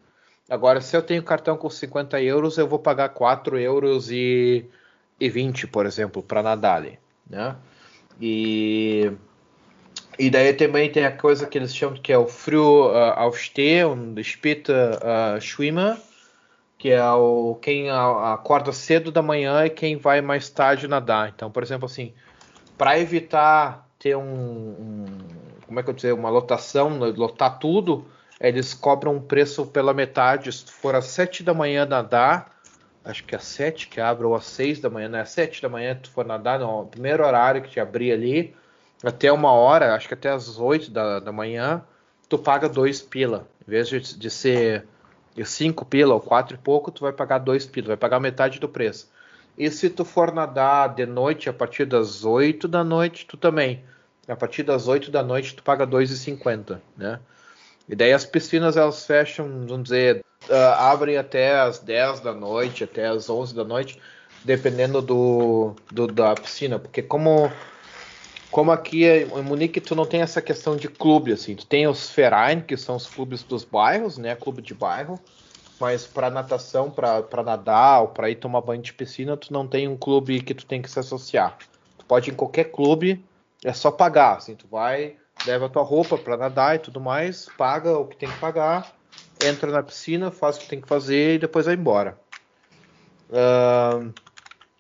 [0.50, 4.68] Agora, se eu tenho cartão com 50 euros, eu vou pagar 4 euros e,
[5.18, 6.98] e 20, por exemplo, para nadar ali.
[7.28, 7.56] Né?
[8.20, 9.12] E,
[10.18, 13.84] e daí também tem a coisa que eles chamam que é o frio uh, aufstehen
[13.84, 15.96] und später uh, schwimmen,
[16.78, 21.32] que é o quem acorda cedo da manhã e quem vai mais tarde nadar.
[21.34, 22.12] Então, por exemplo, assim,
[22.76, 25.06] para evitar ter um, um,
[25.66, 28.04] como é que eu dizer, uma lotação, lotar tudo,
[28.40, 30.52] eles cobram um preço pela metade.
[30.52, 32.50] Se for às 7 da manhã nadar,
[33.04, 35.20] acho que é às 7 que abre, ou às 6 da manhã, né?
[35.20, 38.54] Às 7 da manhã tu for nadar, no primeiro horário que te abrir ali,
[39.02, 41.82] até uma hora, acho que até às 8 da, da manhã,
[42.28, 43.46] tu paga 2 pila.
[43.66, 44.86] Em vez de, de ser
[45.36, 48.68] 5 pila ou 4 e pouco, tu vai pagar 2 pila, vai pagar metade do
[48.68, 49.10] preço.
[49.56, 53.84] E se tu for nadar de noite, a partir das 8 da noite, tu também.
[54.26, 57.18] A partir das 8 da noite, tu paga 2,50, né?
[57.88, 62.84] E daí as piscinas, elas fecham, vamos dizer, uh, abrem até as 10 da noite,
[62.84, 64.00] até as 11 da noite,
[64.44, 66.78] dependendo do, do da piscina.
[66.78, 67.50] Porque como
[68.52, 72.10] como aqui em Munique tu não tem essa questão de clube assim, tu tem os
[72.10, 75.18] Verein, que são os clubes dos bairros, né, clube de bairro,
[75.80, 79.88] mas para natação, para nadar ou para ir tomar banho de piscina, tu não tem
[79.88, 81.56] um clube que tu tem que se associar.
[81.96, 83.24] Tu pode ir em qualquer clube,
[83.64, 87.96] é só pagar, assim, tu vai, leva tua roupa para nadar e tudo mais, paga
[87.96, 88.92] o que tem que pagar,
[89.42, 92.18] entra na piscina, faz o que tem que fazer e depois vai embora.
[93.30, 94.12] Uh,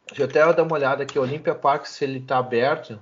[0.08, 3.00] deixa eu até dar uma olhada aqui, Olympia Park, se ele está aberto,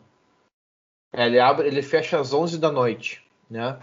[1.12, 3.76] ele abre, ele fecha às 11 da noite, né?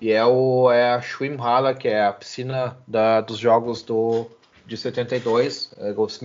[0.00, 4.26] E é, o, é a Schwimmhalle, que é a piscina da, dos jogos do,
[4.66, 6.20] de 72, é os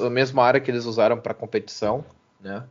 [0.00, 2.04] a mesma área que eles usaram para competição,
[2.40, 2.62] né?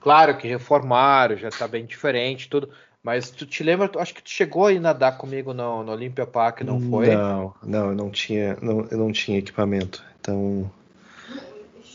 [0.00, 2.68] Claro que reformaram, já está bem diferente, tudo.
[3.02, 6.62] Mas tu te lembra, acho que tu chegou aí nadar comigo no, no Olympia Park,
[6.62, 7.14] não foi?
[7.14, 10.70] Não, não, eu não tinha, não, eu não tinha equipamento, então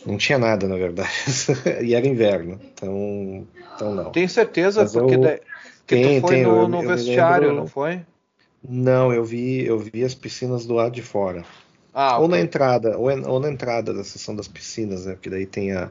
[0.06, 1.12] não tinha nada na verdade
[1.84, 4.12] e era inverno, então, então não.
[4.12, 5.22] Tem certeza Mas porque eu...
[5.22, 7.62] que tem, tu foi tem, no, no vestiário, lembro...
[7.62, 8.02] não foi?
[8.68, 11.44] Não, eu vi, eu vi as piscinas do lado de fora.
[11.94, 12.38] Ah, ou okay.
[12.38, 15.14] na entrada, ou, ou, na entrada da seção das piscinas, né?
[15.14, 15.90] Porque daí tem a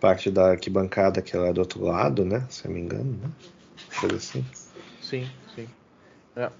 [0.00, 2.46] parte da arquibancada que é lá do outro lado, né?
[2.48, 3.30] Se eu me engano, né?
[4.00, 4.44] Coisa assim.
[5.02, 5.68] Sim, sim.
[6.36, 6.50] É.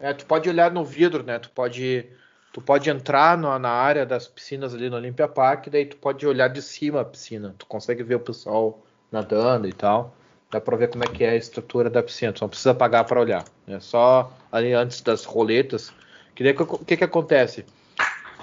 [0.00, 0.12] é.
[0.12, 1.38] tu pode olhar no vidro, né?
[1.38, 2.06] Tu pode,
[2.52, 6.26] tu pode entrar no, na área das piscinas ali no Olympia Park, daí tu pode
[6.26, 7.54] olhar de cima a piscina.
[7.58, 10.14] Tu consegue ver o pessoal nadando e tal.
[10.50, 12.32] Dá para ver como é que é a estrutura da piscina.
[12.32, 13.44] Tu não precisa pagar para olhar.
[13.66, 15.92] É só ali antes das roletas.
[16.34, 17.66] Que o que, que acontece?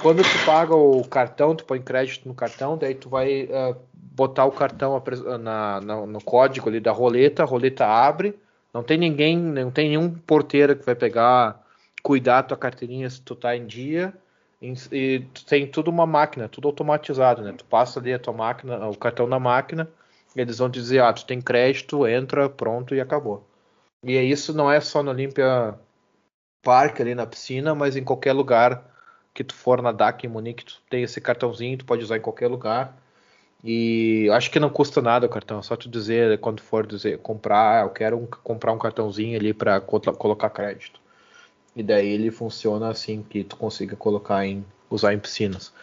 [0.02, 4.46] Quando tu paga o cartão, tu põe crédito no cartão, daí tu vai uh, botar
[4.46, 5.02] o cartão
[5.40, 8.38] na, na, no código ali da roleta, a roleta abre,
[8.74, 11.65] não tem ninguém, não tem nenhum porteiro que vai pegar,
[12.06, 14.14] cuidar da tua carteirinha se tu tá em dia,
[14.62, 17.52] e, tu tem tudo uma máquina, tudo automatizado, né?
[17.52, 19.90] Tu passa ali a tua máquina, o cartão na máquina,
[20.36, 23.44] eles vão dizer, ah, tu tem crédito, entra, pronto e acabou.
[24.04, 25.74] E é isso não é só no Olympia
[26.62, 28.86] Park ali na piscina, mas em qualquer lugar
[29.34, 32.22] que tu for nadar aqui em Munique, tu tem esse cartãozinho, tu pode usar em
[32.22, 32.96] qualquer lugar.
[33.64, 37.82] E acho que não custa nada o cartão, só tu dizer quando for dizer comprar,
[37.82, 41.05] ah, eu quero um, comprar um cartãozinho ali para colocar crédito.
[41.76, 45.74] E daí ele funciona assim que tu consiga colocar em usar em piscinas.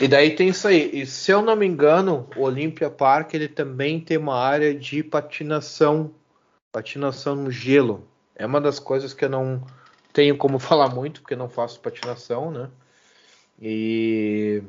[0.00, 0.90] E daí tem isso aí.
[0.92, 5.02] E se eu não me engano, o Olympia Park ele também tem uma área de
[5.02, 6.10] patinação,
[6.72, 8.06] patinação no gelo.
[8.34, 9.62] É uma das coisas que eu não
[10.12, 12.70] tenho como falar muito, porque não faço patinação, né?
[13.60, 14.62] E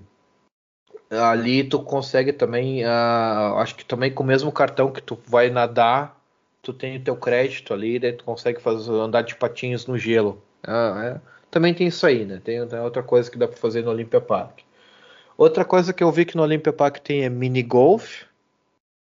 [1.10, 5.50] ali tu consegue também, uh, acho que também com o mesmo cartão que tu vai
[5.50, 6.22] nadar,
[6.64, 10.42] tu tem o teu crédito ali, daí tu consegue fazer, andar de patins no gelo.
[10.66, 11.22] Uh, é.
[11.52, 12.42] Também tem isso aí, né?
[12.44, 14.62] Tem, tem outra coisa que dá para fazer no Olympia Park.
[15.38, 18.24] Outra coisa que eu vi que no Olympia Park tem é mini golf,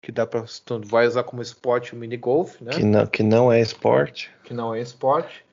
[0.01, 2.71] que dá para tu vai usar como esporte o mini golf, né?
[2.71, 4.31] Que não, que não é esporte.
[4.43, 5.43] Que não é esporte.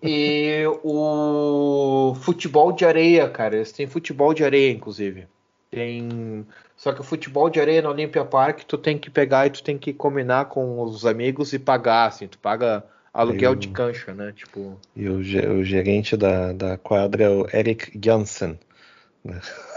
[0.00, 3.56] E o futebol de areia, cara.
[3.56, 5.26] Eles têm futebol de areia, inclusive.
[5.72, 6.46] Tem.
[6.76, 9.62] Só que o futebol de areia no Olympia Park, tu tem que pegar e tu
[9.62, 12.28] tem que combinar com os amigos e pagar, assim.
[12.28, 14.34] Tu paga aluguel de cancha, né?
[14.36, 14.78] Tipo.
[14.94, 18.60] E o, o gerente da, da quadra é o Eric Janssen.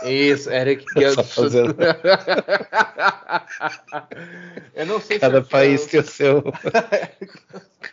[0.04, 1.46] Isso, Eric Janssen.
[4.76, 6.44] Eu não sei Cada se país tem o seu.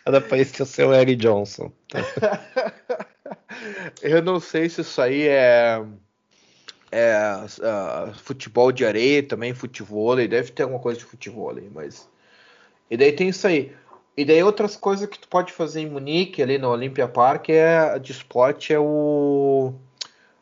[0.03, 1.71] Cada país tem o seu Eric Johnson.
[4.01, 5.81] Eu não sei se isso aí é.
[6.95, 12.07] É uh, futebol de areia também, futebol, deve ter alguma coisa de futebol, mas.
[12.89, 13.75] E daí tem isso aí.
[14.15, 17.97] E daí outras coisas que tu pode fazer em Munique, ali no Olympia Park, é
[17.97, 19.73] de esporte é o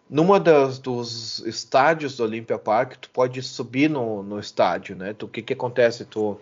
[0.10, 5.16] numa das dos estádios do Olympia Park, tu pode subir no, no estádio, né?
[5.22, 6.04] O que que acontece?
[6.04, 6.38] Tu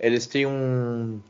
[0.00, 1.20] eles têm um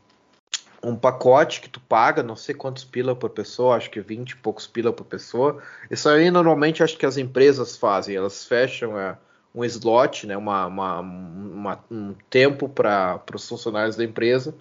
[0.83, 4.37] um pacote que tu paga, não sei quantos pila por pessoa, acho que 20 e
[4.37, 5.62] poucos pila por pessoa.
[5.90, 9.16] Isso aí normalmente acho que as empresas fazem, elas fecham é,
[9.55, 14.55] um slot, né, uma, uma, uma um tempo para os funcionários da empresa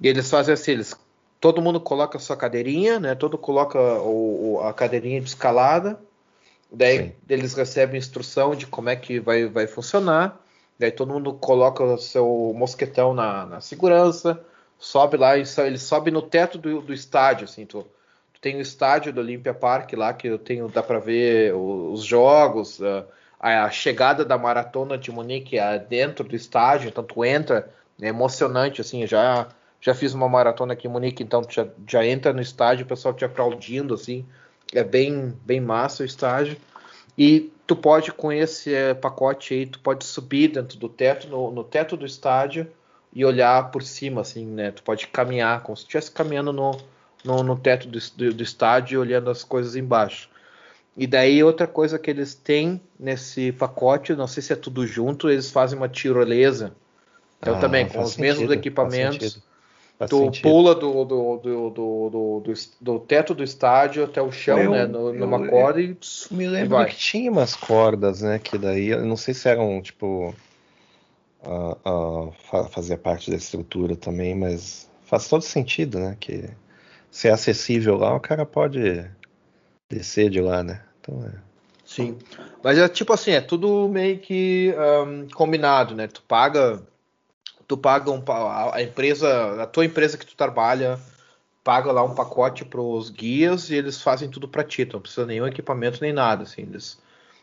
[0.00, 0.96] e eles fazem assim, eles,
[1.40, 3.14] todo mundo coloca a sua cadeirinha, né?
[3.14, 6.00] Todo coloca o, o, a cadeirinha de escalada.
[6.70, 7.12] Daí Sim.
[7.28, 10.40] eles recebem instrução de como é que vai, vai funcionar.
[10.78, 14.42] Daí todo mundo coloca o seu mosquetão na, na segurança,
[14.82, 17.86] sobe lá ele sobe no teto do, do estádio, assim, tu,
[18.34, 22.04] tu tem o estádio do Olympia Park lá que eu tenho, dá para ver os
[22.04, 22.80] jogos,
[23.40, 28.08] a, a, chegada da maratona de Munique é dentro do estádio, então tu entra, é
[28.08, 29.48] emocionante, assim, já
[29.82, 33.12] já fiz uma maratona aqui em Munique, então já, já entra no estádio, o pessoal
[33.12, 34.24] te aplaudindo, assim.
[34.72, 36.56] É bem, bem massa o estádio.
[37.18, 41.50] E tu pode, com esse é, pacote aí, tu pode subir dentro do teto, no,
[41.50, 42.70] no, teto do estádio
[43.12, 44.70] e olhar por cima, assim, né?
[44.70, 46.76] Tu pode caminhar, como se estivesse caminhando no,
[47.24, 50.30] no, no teto do, do, do estádio e olhando as coisas embaixo.
[50.96, 55.30] E daí outra coisa que eles têm nesse pacote, não sei se é tudo junto,
[55.30, 56.72] eles fazem uma tirolesa.
[57.40, 59.42] Então ah, também, com os sentido, mesmos equipamentos
[59.98, 60.42] Faz tu sentido.
[60.42, 64.86] pula do, do, do, do, do, do, teto do estádio até o chão, eu, né?
[64.86, 65.96] No, numa eu, corda e.
[66.30, 68.38] Me lembro que tinha umas cordas, né?
[68.38, 70.34] Que daí, eu não sei se eram, tipo.
[72.70, 76.16] Fazia parte da estrutura também, mas faz todo sentido, né?
[76.18, 76.48] Que
[77.10, 79.04] se é acessível lá, o cara pode
[79.90, 80.82] descer de lá, né?
[81.00, 81.32] Então é.
[81.84, 82.18] Sim.
[82.62, 84.74] Mas é tipo assim, é tudo meio que
[85.06, 86.06] um, combinado, né?
[86.06, 86.82] Tu paga
[87.66, 88.22] tu paga um,
[88.72, 90.98] a empresa, a tua empresa que tu trabalha
[91.64, 95.00] paga lá um pacote para os guias e eles fazem tudo para ti, tu não
[95.00, 96.98] precisa nenhum equipamento nem nada, assim, eles,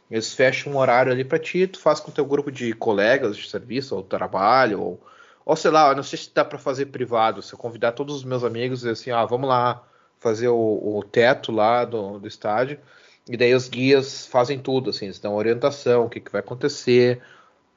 [0.10, 3.50] eles fecham um horário ali para ti, tu faz com teu grupo de colegas de
[3.50, 5.02] serviço ou trabalho ou,
[5.46, 8.24] ou sei lá, não sei se dá para fazer privado, se eu convidar todos os
[8.24, 9.84] meus amigos e assim, ah, vamos lá
[10.20, 12.80] fazer o, o teto lá do, do estádio
[13.30, 17.22] e daí os guias fazem tudo, assim, eles dão orientação, o que, que vai acontecer,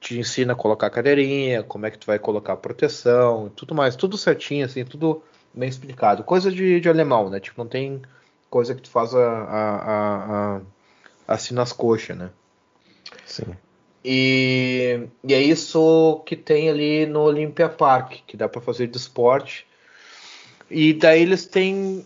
[0.00, 3.74] te ensina a colocar a cadeirinha, como é que tu vai colocar a proteção, tudo
[3.74, 5.22] mais, tudo certinho, assim, tudo
[5.54, 6.24] bem explicado.
[6.24, 7.38] Coisa de, de alemão, né?
[7.38, 8.02] Tipo, não tem
[8.50, 10.60] coisa que tu faz a, a, a,
[11.34, 12.30] assim nas coxas, né?
[13.24, 13.56] Sim.
[14.04, 18.96] E, e é isso que tem ali no Olympia Park, que dá para fazer de
[18.96, 19.66] esporte.
[20.70, 22.04] E daí eles têm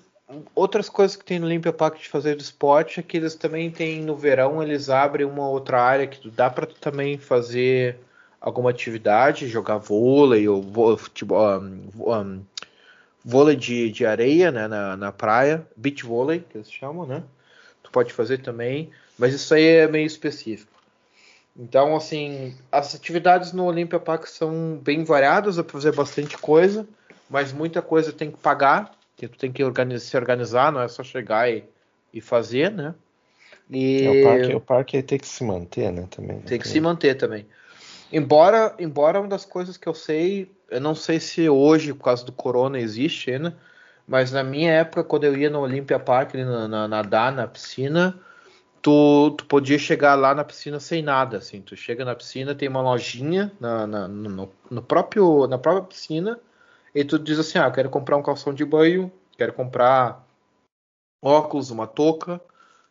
[0.55, 3.71] outras coisas que tem no Olympia Park de fazer de esporte é que eles também
[3.71, 7.99] têm no verão eles abrem uma outra área que dá para também fazer
[8.41, 12.43] alguma atividade, jogar vôlei ou futebol, um, um,
[13.25, 17.23] vôlei de, de areia, né, na, na praia, beach vôlei que eles chamam, né?
[17.83, 20.73] Tu pode fazer também, mas isso aí é meio específico.
[21.59, 26.87] Então, assim, as atividades no Olympia Park são bem variadas, dá para fazer bastante coisa,
[27.31, 30.89] mas muita coisa tem que pagar que tu tem que organizar, se organizar, não é
[30.89, 31.65] só chegar e,
[32.13, 32.95] e fazer, né?
[33.71, 34.05] E...
[34.05, 36.07] É, o, parque, o parque tem que se manter, né?
[36.11, 36.37] Também.
[36.37, 36.43] Né?
[36.45, 37.47] Tem que se manter também.
[38.13, 42.25] Embora, embora uma das coisas que eu sei, eu não sei se hoje, por causa
[42.25, 43.57] do corona, existe ainda,
[44.07, 48.17] mas na minha época, quando eu ia no Olympia Park, na, na, nadar na piscina,
[48.87, 51.61] tu, tu podia chegar lá na piscina sem nada, assim.
[51.61, 56.39] Tu chega na piscina, tem uma lojinha na, na no, no, próprio, na própria piscina,
[56.95, 60.25] e tu diz assim: ah, quero comprar um calção de banho, quero comprar
[61.21, 62.41] óculos, uma touca.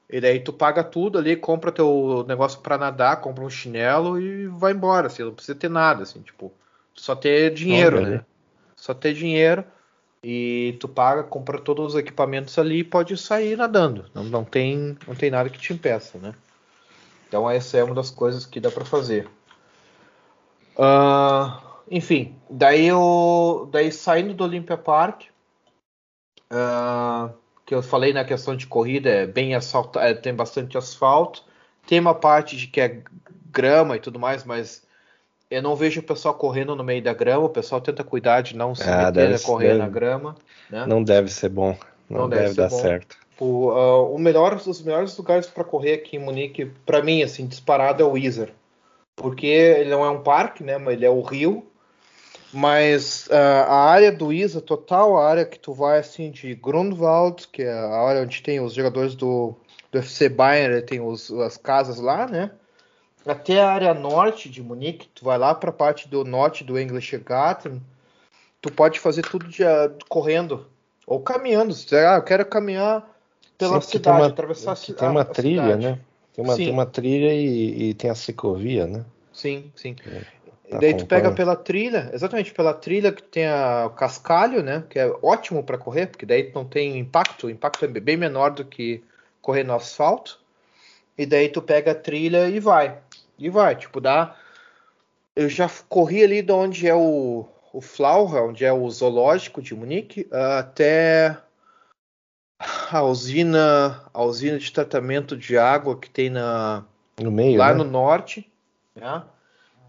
[0.10, 4.48] E daí tu paga tudo ali, compra teu negócio para nadar, compra um chinelo e
[4.48, 6.54] vai embora, assim, não precisa ter nada, assim, tipo,
[6.93, 8.26] só ter dinheiro, né?
[8.76, 9.64] Só ter dinheiro
[10.28, 14.09] e tu paga, compra todos os equipamentos ali e pode sair nadando.
[14.11, 16.34] Não, não, tem, não tem nada que te impeça, né?
[17.28, 19.30] Então essa é uma das coisas que dá para fazer.
[20.76, 21.61] Uh,
[21.91, 25.26] enfim, daí eu daí saindo do Olympia Park,
[26.51, 27.32] uh,
[27.63, 31.43] que eu falei na questão de corrida, é bem asfalto, é, tem bastante asfalto,
[31.86, 33.03] tem uma parte de que é
[33.51, 34.85] grama e tudo mais, mas
[35.50, 38.56] eu não vejo o pessoal correndo no meio da grama, o pessoal tenta cuidar de
[38.56, 40.36] não se ah, meter a correr deve, na grama.
[40.70, 40.86] Né?
[40.86, 41.78] Não deve ser bom,
[42.10, 42.80] não, não deve, deve dar bom.
[42.80, 43.18] certo.
[43.39, 47.46] O, uh, o melhor, os melhores lugares para correr aqui em Munique, para mim, assim,
[47.46, 48.52] disparado é o Weezer.
[49.16, 50.78] Porque ele não é um parque, né?
[50.78, 51.66] Mas ele é o rio.
[52.54, 57.48] Mas uh, a área do ISA total, a área que tu vai assim de Grunwald,
[57.50, 59.54] que é a área onde tem os jogadores do,
[59.91, 62.52] do FC Bayern, tem os, as casas lá, né?
[63.26, 66.80] Até a área norte de Munique, tu vai lá para a parte do norte do
[66.80, 67.82] English Garten,
[68.61, 70.67] tu pode fazer tudo de, uh, correndo
[71.07, 71.73] ou caminhando.
[71.91, 73.07] Ah, eu quero caminhar
[73.57, 74.99] pela Sim, cidade, uma, atravessar a cidade.
[74.99, 75.86] Tem uma trilha, cidade.
[75.88, 75.99] né?
[76.34, 79.05] Tem uma, tem uma trilha e, e, tem a ciclovia, né?
[79.32, 79.95] Sim, sim.
[80.05, 80.21] É,
[80.69, 84.84] tá daí tu pega pela trilha, exatamente pela trilha que tem a, o cascalho, né?
[84.89, 88.51] Que é ótimo para correr, porque daí não tem impacto, o impacto é bem menor
[88.51, 89.03] do que
[89.41, 90.39] correr no asfalto.
[91.17, 92.97] E daí tu pega a trilha e vai.
[93.38, 94.36] E vai, tipo, dá.
[95.36, 99.76] Eu já corri ali de onde é o, o Flauha, onde é o zoológico de
[99.76, 101.38] Munique, até
[102.90, 106.86] a usina, a usina de tratamento de água que tem na
[107.22, 107.76] no meio, lá né?
[107.76, 108.50] no norte,
[108.96, 109.24] né?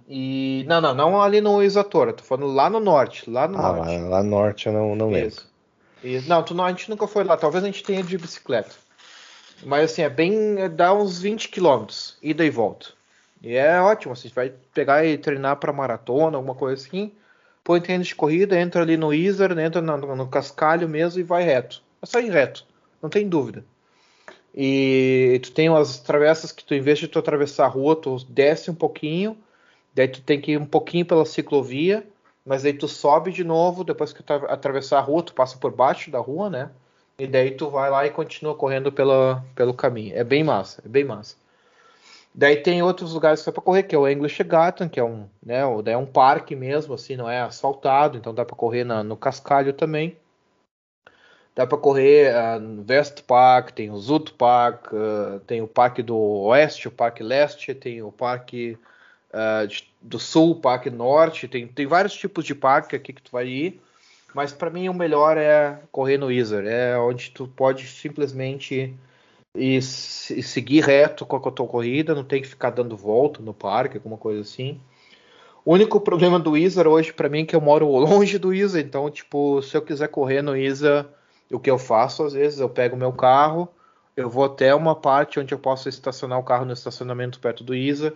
[0.09, 3.73] E não, não, não ali no Isatora, tô falando lá no norte, lá no ah,
[3.73, 3.99] norte.
[3.99, 5.35] Lá, lá no norte eu não, não lembro.
[6.03, 6.29] Isso.
[6.29, 8.71] Não, tu, não, a gente nunca foi lá, talvez a gente tenha de bicicleta.
[9.65, 10.61] Mas assim, é bem.
[10.61, 12.89] É, dá uns 20 quilômetros, ida e volta.
[13.43, 17.13] E é ótimo, assim, vai pegar e treinar para maratona, alguma coisa assim.
[17.63, 21.43] Põe tênis de corrida, entra ali no Iser, entra no, no cascalho mesmo e vai
[21.43, 21.83] reto.
[22.01, 22.65] É só ir reto,
[23.03, 23.65] não tem dúvida.
[24.55, 28.17] E tu tem umas travessas que tu, em vez de tu atravessar a rua, tu
[28.29, 29.37] desce um pouquinho,
[29.95, 32.07] daí tu tem que ir um pouquinho pela ciclovia,
[32.45, 35.73] mas aí tu sobe de novo, depois que tu atravessar a rua, tu passa por
[35.73, 36.71] baixo da rua, né?
[37.19, 40.17] E daí tu vai lá e continua correndo pela, pelo caminho.
[40.17, 41.37] É bem massa, é bem massa.
[42.37, 45.05] Daí tem outros lugares que dá para correr, que é o English Garden, que é
[45.05, 48.85] um, né, daí é um parque mesmo, assim, não é asfaltado, então dá para correr
[48.85, 50.19] na, no cascalho também.
[51.55, 56.03] Dá para correr uh, no West Park, tem o Zut Park, uh, tem o Parque
[56.03, 58.77] do Oeste, o Parque Leste, tem o Parque
[59.33, 63.23] uh, de, do Sul, o Parque Norte, tem, tem vários tipos de parque aqui que
[63.23, 63.81] tu vai ir.
[64.35, 68.95] Mas para mim o melhor é correr no Easer, é onde tu pode simplesmente
[69.59, 73.97] ir, seguir reto com a tua corrida, não tem que ficar dando volta no parque,
[73.97, 74.81] alguma coisa assim.
[75.65, 78.81] O único problema do Isa hoje para mim é que eu moro longe do Isa,
[78.81, 81.09] então tipo, se eu quiser correr no Isa,
[81.51, 83.69] o que eu faço às vezes, eu pego meu carro,
[84.17, 87.75] eu vou até uma parte onde eu posso estacionar o carro no estacionamento perto do
[87.75, 88.15] Isa,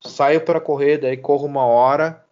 [0.00, 2.24] saio para correr, daí corro uma hora,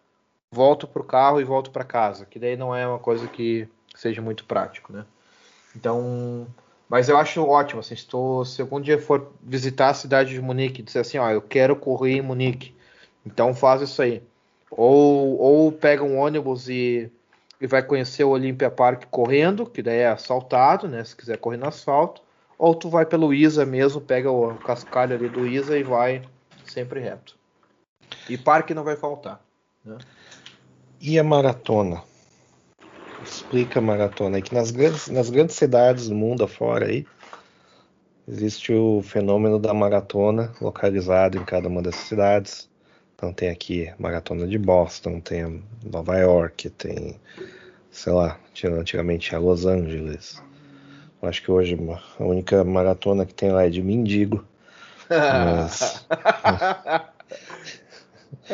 [0.51, 4.21] volto pro carro e volto para casa, que daí não é uma coisa que seja
[4.21, 5.05] muito prático, né?
[5.75, 6.47] Então,
[6.91, 10.83] mas eu acho ótimo, assim, estou, se algum dia for visitar a cidade de Munique
[10.83, 12.75] dizer assim, ó, eu quero correr em Munique,
[13.25, 14.21] então faz isso aí.
[14.69, 17.09] Ou, ou pega um ônibus e,
[17.61, 21.59] e vai conhecer o Olympia Park correndo, que daí é asfaltado, né, se quiser correr
[21.59, 22.23] no asfalto,
[22.59, 26.23] ou tu vai pelo Isa mesmo, pega o cascalho ali do Isa e vai
[26.65, 27.37] sempre reto.
[28.29, 29.41] E parque não vai faltar,
[29.85, 29.97] né?
[31.01, 32.03] E a maratona?
[33.51, 34.39] Explica a maratona.
[34.39, 37.05] É que nas grandes, nas grandes cidades do mundo afora aí,
[38.29, 42.71] existe o fenômeno da maratona localizado em cada uma das cidades.
[43.17, 47.19] Então tem aqui maratona de Boston, tem Nova York, tem,
[47.91, 50.41] sei lá, antigamente a Los Angeles.
[51.21, 51.77] Eu acho que hoje
[52.21, 54.45] a única maratona que tem lá é de mendigo.
[55.11, 56.07] Mas,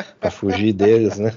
[0.18, 1.34] para fugir deles, né?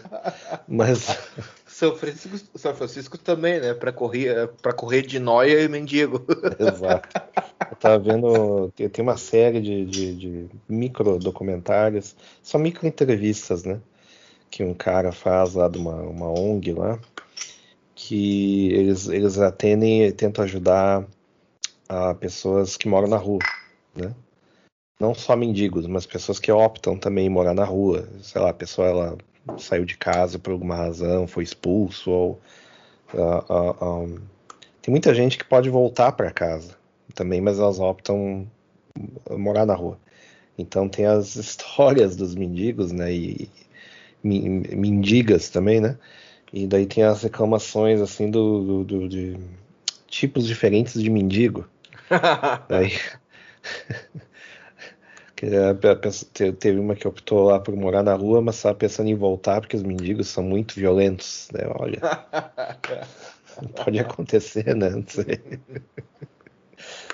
[0.65, 1.17] Mas
[1.79, 3.73] São Francisco, São Francisco também, né?
[3.73, 6.25] Para correr, para correr de noia e mendigo.
[6.59, 7.07] Exato.
[7.71, 13.79] Eu tava vendo, tem uma série de, de, de micro documentários, são micro entrevistas, né?
[14.51, 16.99] Que um cara faz lá de uma, uma ONG lá,
[17.95, 21.07] que eles, eles atendem e tentam ajudar
[21.87, 23.39] a pessoas que moram na rua,
[23.95, 24.13] né?
[24.99, 28.09] não só mendigos, mas pessoas que optam também em morar na rua.
[28.21, 29.17] Sei lá, a pessoa ela
[29.57, 32.41] saiu de casa por alguma razão, foi expulso ou
[33.13, 34.19] uh, uh, um,
[34.81, 36.77] tem muita gente que pode voltar para casa
[37.13, 38.47] também, mas elas optam
[39.29, 39.99] morar na rua.
[40.57, 43.13] Então tem as histórias dos mendigos, né?
[43.13, 43.49] E
[44.23, 45.97] mendigas também, né?
[46.51, 49.37] E daí tem as reclamações assim do, do, do de
[50.07, 51.67] tipos diferentes de mendigo.
[52.67, 52.91] daí
[55.39, 55.47] Que
[56.59, 59.77] teve uma que optou lá por morar na rua, mas estava pensando em voltar porque
[59.77, 61.47] os mendigos são muito violentos.
[61.53, 61.61] Né?
[61.79, 62.01] Olha,
[63.81, 64.89] pode acontecer, né?
[64.89, 65.39] Não sei.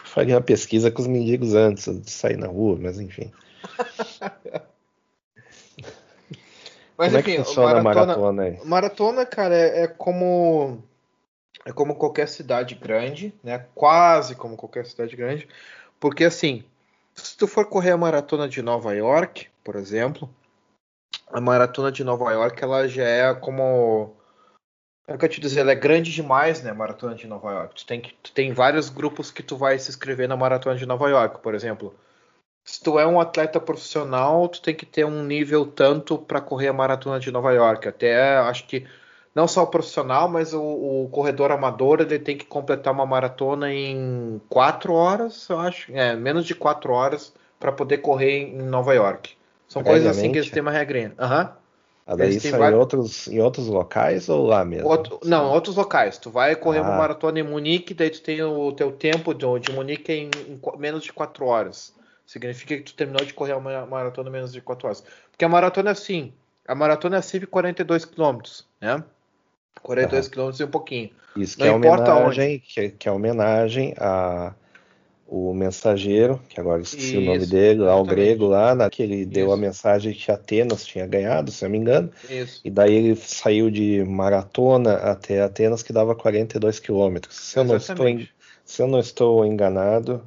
[0.06, 3.32] Faria uma pesquisa com os mendigos antes de sair na rua, mas enfim.
[6.98, 8.60] Mas como enfim, é que funciona maratona, a maratona aí?
[8.66, 10.82] Maratona, cara, é, é, como
[11.64, 13.68] é como qualquer cidade grande, né?
[13.76, 15.48] Quase como qualquer cidade grande,
[16.00, 16.64] porque assim
[17.16, 20.30] se tu for correr a maratona de Nova York, por exemplo,
[21.28, 24.16] a maratona de Nova York ela já é como
[25.08, 27.76] eu te dizer, ela é grande demais, né, a maratona de Nova York.
[27.76, 30.86] Tu tem que tu tem vários grupos que tu vai se inscrever na maratona de
[30.86, 31.96] Nova York, por exemplo.
[32.64, 36.70] Se tu é um atleta profissional, tu tem que ter um nível tanto para correr
[36.70, 37.88] a maratona de Nova York.
[37.88, 38.88] Até acho que
[39.36, 43.72] não só o profissional, mas o, o, corredor amador ele tem que completar uma maratona
[43.72, 48.96] em quatro horas, eu acho, é menos de quatro horas para poder correr em Nova
[48.96, 49.36] York.
[49.68, 51.14] São coisas assim que eles têm uma regrinha.
[51.20, 51.50] Uhum.
[52.08, 52.70] Ah, daí isso vários...
[52.70, 54.88] em, outros, em outros locais ou lá mesmo?
[54.88, 56.18] Outro, não, outros locais.
[56.20, 56.84] Tu vai correr ah.
[56.84, 60.62] uma maratona em Munique, daí tu tem o teu tempo de, de Munique em, em,
[60.78, 61.94] menos de 4 horas.
[62.26, 65.04] Significa que tu terminou de correr uma maratona em menos de 4 horas.
[65.32, 66.32] Porque a maratona é assim.
[66.68, 68.40] A maratona é sempre 42 km,
[68.80, 69.04] né?
[69.82, 71.10] 42 km e um pouquinho.
[71.36, 74.54] Isso não que é homenagem, que, que é homenagem a
[75.28, 78.12] o mensageiro, que agora esqueci Isso, o nome dele, lá exatamente.
[78.12, 81.72] o grego lá, na, que ele deu a mensagem que Atenas tinha ganhado, se não
[81.72, 82.12] me engano.
[82.30, 82.62] Isso.
[82.64, 87.36] E daí ele saiu de maratona até Atenas, que dava 42 quilômetros.
[87.36, 88.06] Se, eu não estou
[88.64, 90.24] se eu não estou enganado,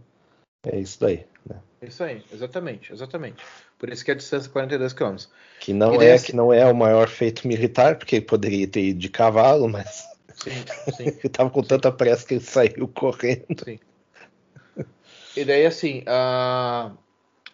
[0.66, 1.24] é isso daí.
[1.46, 1.56] Né?
[1.82, 3.44] Isso aí, exatamente, exatamente.
[3.78, 5.28] Por isso que a distância é 42 quilômetros.
[5.60, 8.98] Que não é que não é o maior feito militar, porque ele poderia ter ido
[8.98, 10.04] de cavalo, mas
[10.34, 10.50] sim,
[10.96, 11.04] sim.
[11.06, 13.64] ele estava com tanta pressa que ele saiu correndo.
[13.64, 13.78] Sim.
[15.36, 16.90] E daí, assim, uh,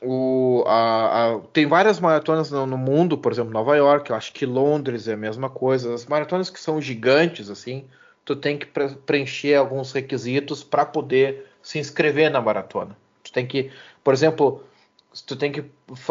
[0.00, 4.32] o, a, a, tem várias maratonas no, no, mundo, por exemplo, Nova York, eu acho
[4.32, 5.92] que Londres é a mesma coisa.
[5.92, 7.84] As maratonas que são gigantes, assim,
[8.24, 12.96] tu tem que pre preencher alguns requisitos para poder se inscrever na maratona.
[13.22, 13.70] Tu tem que,
[14.02, 14.62] por exemplo,
[15.22, 15.64] tu tem que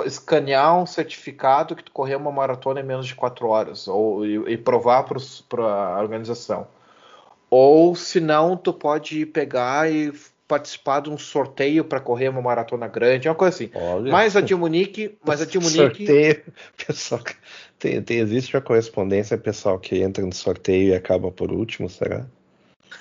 [0.05, 4.53] escanear um certificado que tu correu uma maratona em menos de 4 horas, ou e,
[4.53, 6.67] e provar para a organização.
[7.49, 10.11] Ou se não, tu pode pegar e
[10.47, 13.71] participar de um sorteio para correr uma maratona grande, uma coisa assim.
[13.73, 16.05] Olha, mas a de Munique, mas a de Munique.
[16.05, 16.43] Sorteio,
[16.85, 17.21] pessoal,
[17.79, 22.25] tem, tem, existe uma correspondência pessoal que entra no sorteio e acaba por último, será?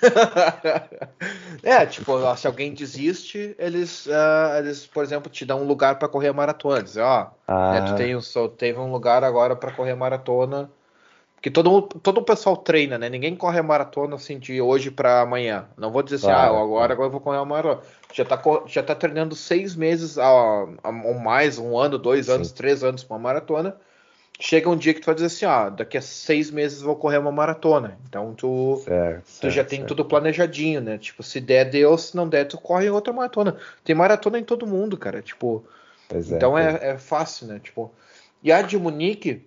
[1.62, 6.08] é, tipo, se alguém desiste, eles, uh, eles, por exemplo, te dão um lugar para
[6.08, 6.82] correr maratona.
[6.82, 7.72] Dizem, ó, ah.
[7.72, 10.70] né, tu tem, só teve um lugar agora para correr maratona
[11.42, 13.08] que todo, todo o pessoal treina, né?
[13.08, 15.66] Ninguém corre a maratona assim de hoje para amanhã.
[15.76, 17.80] Não vou dizer assim, ah, agora, agora eu vou correr a maratona.
[18.12, 22.54] Já tá, já tá treinando seis meses ou mais, um ano, dois anos, Sim.
[22.54, 23.76] três anos para uma maratona.
[24.40, 27.18] Chega um dia que tu vai dizer assim, ah, daqui a seis meses vou correr
[27.18, 27.96] uma maratona.
[28.08, 29.88] Então tu, certo, tu já tem certo.
[29.88, 30.98] tudo planejadinho, né?
[30.98, 33.56] Tipo, se der, deu, se não der, tu corre outra maratona.
[33.84, 35.22] Tem maratona em todo mundo, cara.
[35.22, 35.64] Tipo,
[36.08, 37.60] pois é, então é, é fácil, né?
[37.62, 37.92] Tipo,
[38.42, 39.46] e a de Munique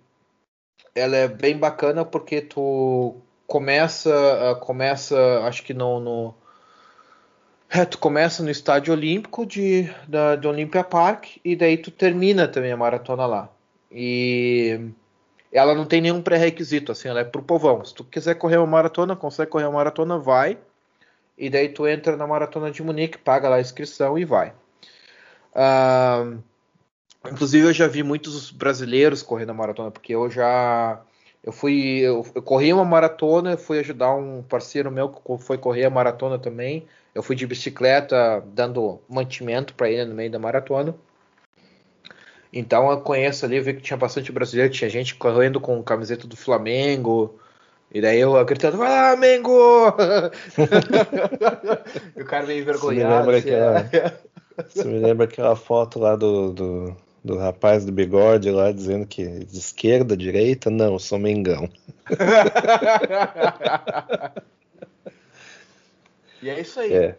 [0.94, 3.16] ela é bem bacana porque tu
[3.46, 6.34] começa, uh, começa, acho que no, no
[7.68, 12.48] é, tu começa no estádio olímpico de, da, de Olympia Park e daí tu termina
[12.48, 13.50] também a maratona lá.
[13.90, 14.90] E
[15.52, 17.84] ela não tem nenhum pré-requisito, assim, ela é pro povão.
[17.84, 20.58] Se tu quiser correr uma maratona, consegue correr uma maratona, vai.
[21.38, 24.52] E daí tu entra na maratona de Munique, paga lá a inscrição e vai.
[25.52, 26.42] Uh,
[27.32, 31.00] Inclusive eu já vi muitos brasileiros correndo a maratona, porque eu já
[31.42, 35.84] eu fui eu, eu corri uma maratona, fui ajudar um parceiro meu que foi correr
[35.84, 36.86] a maratona também.
[37.14, 40.94] Eu fui de bicicleta dando mantimento para ele no meio da maratona.
[42.52, 46.26] Então eu conheço ali, eu vi que tinha bastante brasileiro, tinha gente correndo com camiseta
[46.26, 47.38] do Flamengo.
[47.92, 49.52] E daí eu gritando, vai lá, Mengo!
[52.16, 53.30] e o cara meio envergonhado.
[53.30, 53.88] Você me lembra, assim, aquela,
[54.68, 59.44] você me lembra aquela foto lá do, do do rapaz do bigode lá dizendo que
[59.44, 61.68] de esquerda, direita, não, eu sou Mengão.
[66.40, 66.92] e é isso aí.
[66.92, 67.16] É.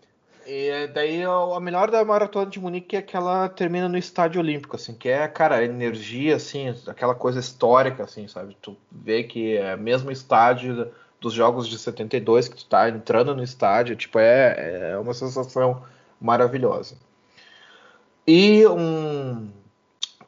[0.50, 4.78] E daí a melhor da maratona de Munique é que ela termina no estádio olímpico,
[4.78, 8.56] assim, que é, cara, energia, assim, aquela coisa histórica, assim, sabe?
[8.62, 10.90] Tu vê que é mesmo estádio
[11.20, 15.84] dos jogos de 72 que tu tá entrando no estádio, tipo, é, é uma sensação
[16.22, 16.96] maravilhosa.
[18.26, 19.50] E um,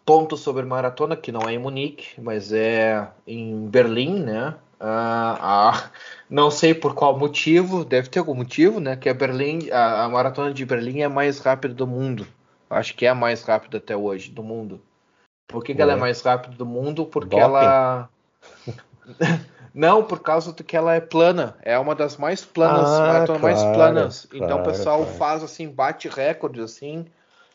[0.10, 4.56] ponto sobre maratona, que não é em Munique, mas é em Berlim, né?
[4.80, 5.90] Ah,
[6.30, 8.96] não sei por qual motivo, deve ter algum motivo, né?
[8.96, 12.26] Que a Berlim, a, a maratona de Berlim é a mais rápida do mundo.
[12.70, 14.80] Acho que é a mais rápida até hoje do mundo.
[15.48, 17.06] Por que, que ela é mais rápida do mundo?
[17.06, 17.42] Porque Doping.
[17.42, 18.10] ela.
[19.74, 21.56] Não, por causa de que ela é plana.
[21.62, 24.26] É uma das mais planas, ah, maratonas claro, mais planas.
[24.26, 25.18] Claro, então o pessoal claro.
[25.18, 27.06] faz assim, bate recordes assim.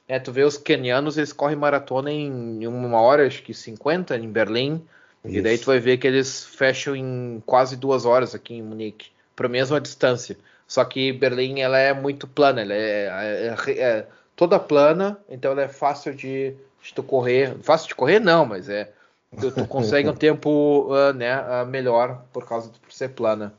[0.06, 4.30] É, tu vê os kenianos, eles correm maratona em uma hora, acho que 50 em
[4.30, 4.84] Berlim.
[5.24, 5.38] Isso.
[5.38, 9.08] E daí tu vai ver que eles fecham em quase duas horas aqui em Munique,
[9.34, 10.36] para a mesma distância.
[10.66, 14.06] Só que Berlim ela é muito plana, ela é, é, é, é
[14.36, 17.56] toda plana, então ela é fácil de, de tu correr.
[17.62, 18.92] Fácil de correr não, mas é
[19.38, 23.54] tu, tu consegue um tempo uh, né, uh, melhor por causa de por ser plana.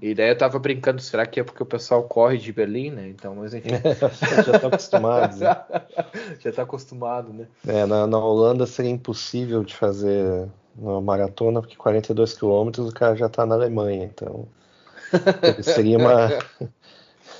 [0.00, 3.08] E daí eu tava brincando, será que é porque o pessoal corre de Berlim, né?
[3.08, 3.70] Então, mas enfim.
[4.44, 5.36] já tá acostumado.
[5.38, 5.56] Né?
[6.38, 7.46] já tá acostumado, né?
[7.66, 10.48] É, na, na, Holanda seria impossível de fazer
[10.78, 14.46] na maratona, porque 42 quilômetros o cara já está na Alemanha, então
[15.62, 16.28] seria uma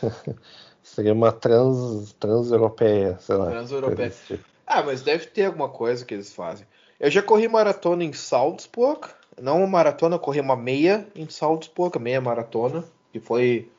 [0.82, 3.46] seria uma trans transeuropeia, sei lá.
[3.46, 4.10] Transeuropeia.
[4.10, 4.44] Tipo.
[4.66, 6.66] Ah, mas deve ter alguma coisa que eles fazem.
[6.98, 9.08] Eu já corri maratona em Salzburg,
[9.40, 13.70] não uma maratona, eu corri uma meia em Salzburg, meia maratona, que foi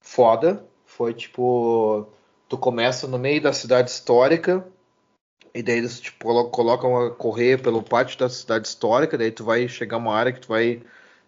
[0.00, 0.64] foda.
[0.86, 2.06] Foi tipo,
[2.48, 4.66] tu começa no meio da cidade histórica,
[5.54, 9.68] e daí eles tipo, colocam a correr pelo pátio da cidade histórica, daí tu vai
[9.68, 10.82] chegar uma área que tu vai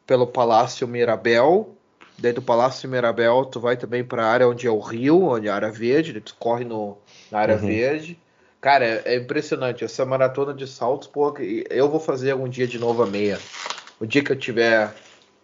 [0.07, 1.77] pelo Palácio Mirabel,
[2.19, 5.47] daí do Palácio Mirabel tu vai também para a área onde é o rio, onde
[5.47, 6.99] é a área verde, daí tu corre no,
[7.31, 7.67] na área uhum.
[7.67, 8.19] verde.
[8.61, 9.85] Cara, é, é, impressionante.
[9.85, 11.33] Essa maratona de saltos, pô,
[11.71, 13.39] eu vou fazer algum dia de novo a meia.
[14.01, 14.93] O dia que eu tiver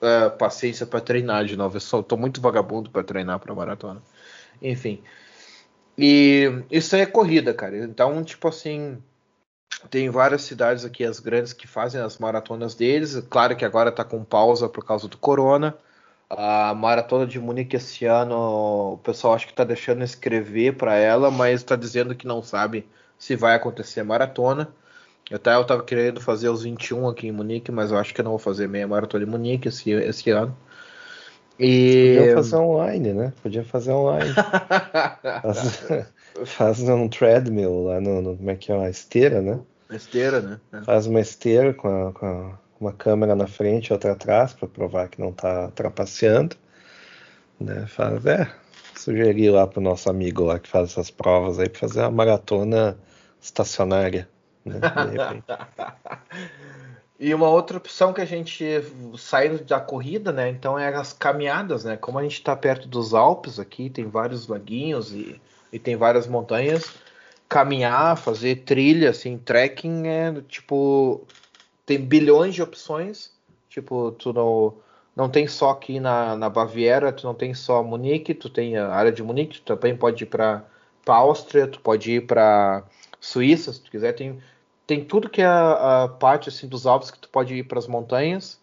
[0.03, 1.77] uh, paciência para treinar de novo.
[1.77, 4.03] Eu só tô muito vagabundo para treinar para maratona.
[4.61, 5.01] Enfim.
[5.97, 7.77] E isso é corrida, cara.
[7.79, 9.03] Então, tipo assim,
[9.91, 13.17] tem várias cidades aqui, as grandes, que fazem as maratonas deles.
[13.29, 15.77] Claro que agora tá com pausa por causa do corona.
[16.31, 21.31] A maratona de Munique esse ano, o pessoal acho que tá deixando escrever para ela,
[21.31, 22.89] mas tá dizendo que não sabe
[23.19, 24.73] se vai acontecer maratona.
[25.31, 28.25] Até eu tava querendo fazer os 21 aqui em Munique, mas eu acho que eu
[28.25, 30.57] não vou fazer meia maratona em Munique esse, esse ano.
[31.63, 32.17] E...
[32.19, 33.33] Podia fazer online, né?
[33.41, 34.35] Podia fazer online.
[35.43, 35.85] faz,
[36.45, 38.75] faz um treadmill lá no, no, Como é que é?
[38.75, 39.61] Uma esteira, né?
[39.89, 40.61] Esteira, né?
[40.73, 40.83] É.
[40.83, 44.67] Faz uma esteira com, a, com a, uma câmera na frente e outra atrás para
[44.67, 46.57] provar que não está trapaceando.
[47.61, 47.87] Né?
[47.87, 48.51] Faz, é,
[48.97, 52.99] sugerir lá pro nosso amigo lá que faz essas provas aí para fazer uma maratona
[53.41, 54.29] estacionária.
[54.65, 54.81] Né?
[57.25, 58.65] E uma outra opção que a gente
[59.17, 60.49] saindo da corrida, né?
[60.49, 61.97] Então é as caminhadas, né?
[61.97, 65.41] Como a gente está perto dos Alpes aqui, tem vários laguinhos e,
[65.73, 66.85] e tem várias montanhas.
[67.49, 71.25] Caminhar, fazer trilha, assim, trekking é tipo
[71.87, 73.31] tem bilhões de opções.
[73.69, 74.75] Tipo, tu não,
[75.15, 78.89] não tem só aqui na, na Baviera, tu não tem só Munique, tu tem a
[78.89, 80.65] área de Munique, tu também pode ir para
[81.07, 82.83] Áustria, tu pode ir para
[83.21, 84.41] Suíça, se tu quiser, tem
[84.87, 87.79] tem tudo que é a, a parte assim dos Alpes que tu pode ir para
[87.79, 88.61] as montanhas.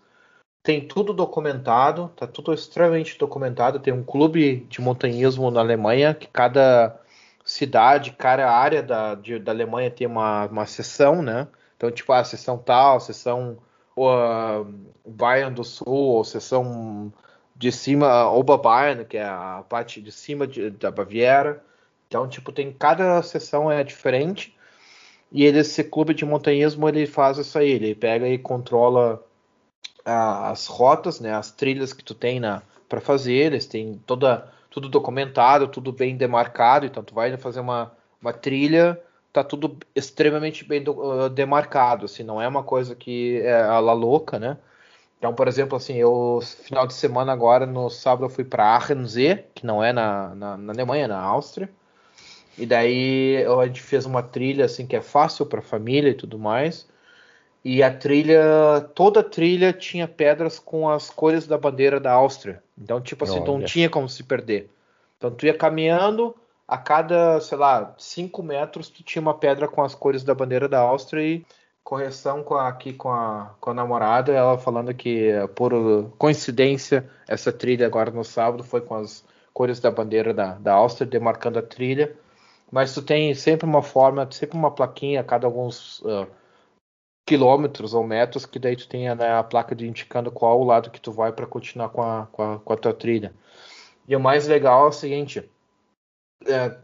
[0.63, 3.80] Tem tudo documentado, tá tudo extremamente documentado.
[3.80, 6.99] Tem um clube de montanhismo na Alemanha que cada
[7.43, 11.47] cidade, cada área da, de, da Alemanha tem uma, uma seção, né?
[11.76, 13.57] Então, tipo, a seção tal, seção
[13.97, 14.65] uh,
[15.05, 17.11] Bayern do Sul, ou seção
[17.55, 21.63] de cima, Oberbayern, que é a parte de cima de, da Baviera.
[22.07, 24.55] Então, tipo, tem cada seção é diferente.
[25.32, 29.23] E ele, esse clube de montanhismo, ele faz isso aí, ele pega e controla
[30.03, 32.41] a, as rotas, né, as trilhas que tu tem
[32.88, 37.91] para fazer, eles têm toda tudo documentado, tudo bem demarcado, então tu vai fazer uma,
[38.21, 38.99] uma trilha,
[39.34, 43.80] tá tudo extremamente bem do, uh, demarcado, assim, não é uma coisa que é a
[43.80, 44.57] la louca, né?
[45.17, 49.43] Então, por exemplo, assim, eu final de semana agora, no sábado, eu fui para Aachensee,
[49.53, 51.69] que não é na, na, na Alemanha, é na Áustria.
[52.60, 56.38] E daí a gente fez uma trilha assim que é fácil para família e tudo
[56.38, 56.88] mais.
[57.64, 58.41] E a trilha,
[58.93, 62.62] toda a trilha tinha pedras com as cores da bandeira da Áustria.
[62.78, 64.70] Então, tipo assim, não tinha como se perder.
[65.18, 66.36] Então, tu ia caminhando,
[66.68, 70.68] a cada, sei lá, 5 metros, tu tinha uma pedra com as cores da bandeira
[70.70, 71.45] da Áustria e
[71.84, 75.74] correção com a, aqui com a, com a namorada, ela falando que, por
[76.18, 81.05] coincidência, essa trilha agora no sábado foi com as cores da bandeira da, da Áustria,
[81.07, 82.16] demarcando a trilha
[82.72, 86.28] mas tu tem sempre uma forma, sempre uma plaquinha a cada alguns uh,
[87.26, 90.91] quilômetros ou metros, que daí tu tem né, a placa de indicando qual o lado
[90.91, 93.34] que tu vai para continuar com a, com, a, com a tua trilha.
[94.07, 95.47] E o mais legal é o seguinte,
[96.47, 96.76] é,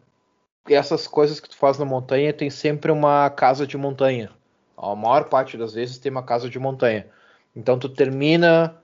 [0.70, 4.32] essas coisas que tu faz na montanha tem sempre uma casa de montanha.
[4.78, 7.08] A maior parte das vezes tem uma casa de montanha.
[7.56, 8.76] Então tu termina,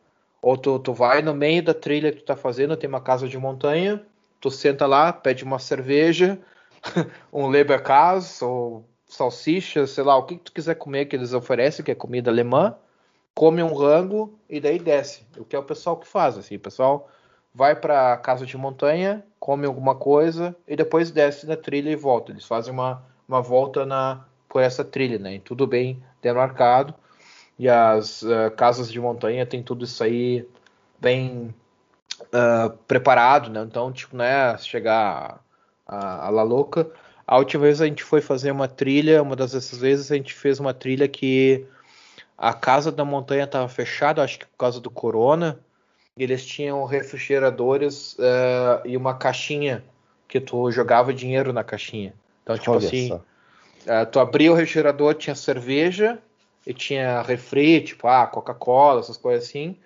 [0.42, 3.28] ou tu, tu vai no meio da trilha que tu tá fazendo, tem uma casa
[3.28, 4.04] de montanha,
[4.40, 6.40] tu senta lá, pede uma cerveja,
[7.32, 11.84] um Leberkäse ou salsicha, sei lá, o que, que tu quiser comer que eles oferecem,
[11.84, 12.76] que é comida alemã,
[13.34, 15.26] come um rango e daí desce.
[15.38, 17.10] O que é o pessoal que faz, assim, o pessoal
[17.54, 22.32] vai para casa de montanha, come alguma coisa e depois desce na trilha e volta.
[22.32, 25.36] Eles fazem uma, uma volta na por essa trilha, né?
[25.36, 26.94] E tudo bem demarcado.
[27.58, 30.48] E as uh, casas de montanha tem tudo isso aí
[31.00, 31.54] bem
[32.24, 33.62] uh, preparado, né?
[33.62, 35.42] Então, tipo, não é chegar
[35.92, 36.90] a, a La Louca.
[37.28, 40.60] A última vez a gente foi fazer uma trilha, uma dessas vezes a gente fez
[40.60, 41.66] uma trilha que
[42.38, 45.60] a casa da montanha estava fechada, acho que por causa do corona.
[46.18, 49.84] E eles tinham refrigeradores uh, e uma caixinha
[50.28, 52.14] que tu jogava dinheiro na caixinha.
[52.44, 56.20] Então, tipo Olha assim, uh, tu abria o refrigerador, tinha cerveja
[56.66, 59.78] e tinha refri, tipo, ah, Coca-Cola, essas coisas assim.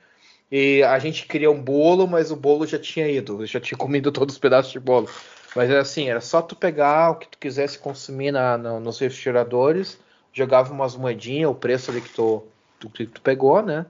[0.52, 4.12] E a gente queria um bolo, mas o bolo já tinha ido, já tinha comido
[4.12, 5.10] todos os pedaços de bolo.
[5.56, 9.00] Mas era assim, era só tu pegar o que tu quisesse consumir na, na nos
[9.00, 9.98] refrigeradores,
[10.34, 12.44] jogava umas moedinhas, o preço ali que tu,
[12.80, 13.86] tu, que tu pegou, né?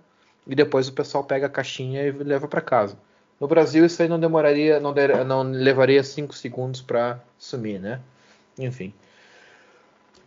[0.45, 2.95] E depois o pessoal pega a caixinha e leva para casa.
[3.39, 7.99] No Brasil isso aí não demoraria, não, der, não levaria 5 segundos para sumir, né?
[8.59, 8.93] Enfim.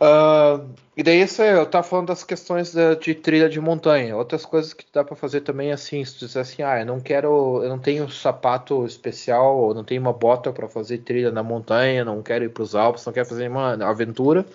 [0.01, 4.16] Uh, e daí isso eu tava falando das questões de, trilha de montanha.
[4.16, 7.01] Outras coisas que dá para fazer também assim, se tu disser assim, ah, eu não
[7.01, 12.05] quero, eu não tenho sapato especial, não tenho uma bota para fazer trilha na montanha,
[12.05, 14.46] não quero ir para os Alpes, não quero fazer uma aventura.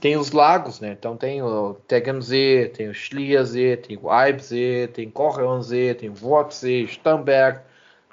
[0.00, 0.92] Tem os lagos, né?
[0.98, 6.84] Então tem o Tegernsee, tem o Schliersee, tem o Eibsee, tem Korrensee, tem o Wortsee,
[6.84, 7.60] Stamberg.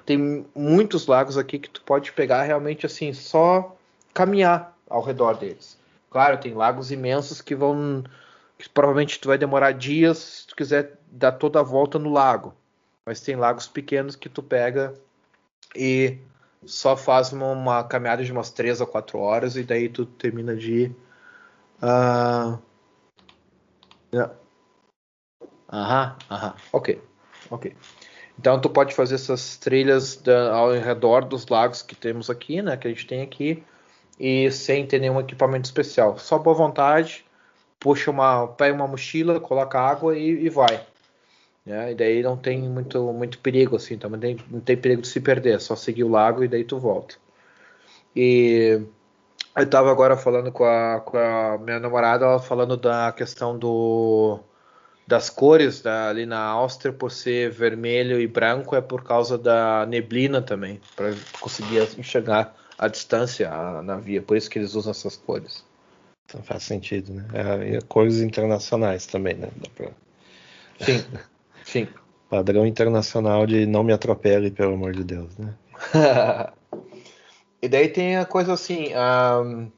[0.06, 3.76] Tem muitos lagos aqui que tu pode pegar realmente assim, só
[4.14, 5.78] caminhar ao redor deles.
[6.16, 8.02] Claro, tem lagos imensos que vão.
[8.58, 12.56] Que provavelmente tu vai demorar dias se tu quiser dar toda a volta no lago.
[13.06, 14.94] Mas tem lagos pequenos que tu pega
[15.76, 16.18] e
[16.66, 20.56] só faz uma, uma caminhada de umas 3 a 4 horas e daí tu termina
[20.56, 20.90] de.
[21.84, 22.58] Uh...
[24.14, 24.34] Yeah.
[25.70, 27.02] Aham, aham, ok,
[27.52, 27.76] ok.
[28.40, 32.78] Então tu pode fazer essas trilhas da, ao redor dos lagos que temos aqui, né?
[32.78, 33.62] Que a gente tem aqui
[34.20, 36.18] e sem ter nenhum equipamento especial.
[36.18, 37.26] Só boa vontade,
[37.80, 40.86] puxa uma, pega uma mochila, coloca água e, e vai.
[41.66, 41.92] Né?
[41.92, 45.20] E daí não tem muito, muito perigo assim, também tem, não tem perigo de se
[45.20, 47.16] perder, é só seguir o lago e daí tu volta.
[48.16, 48.82] E
[49.56, 54.40] eu estava agora falando com a, com a minha namorada, ela falando da questão do
[55.08, 59.86] das cores da, ali na Áustria por ser vermelho e branco é por causa da
[59.86, 63.50] neblina também, para conseguir enxergar a distância
[63.82, 65.64] na via, por isso que eles usam essas cores.
[66.26, 67.26] Então faz sentido, né?
[67.34, 69.50] É, cores internacionais também, né?
[69.76, 69.92] Pra...
[70.82, 71.04] Sim,
[71.64, 71.88] sim.
[72.30, 75.54] Padrão internacional de não me atropele, pelo amor de Deus, né?
[77.62, 79.72] e daí tem a coisa assim, um,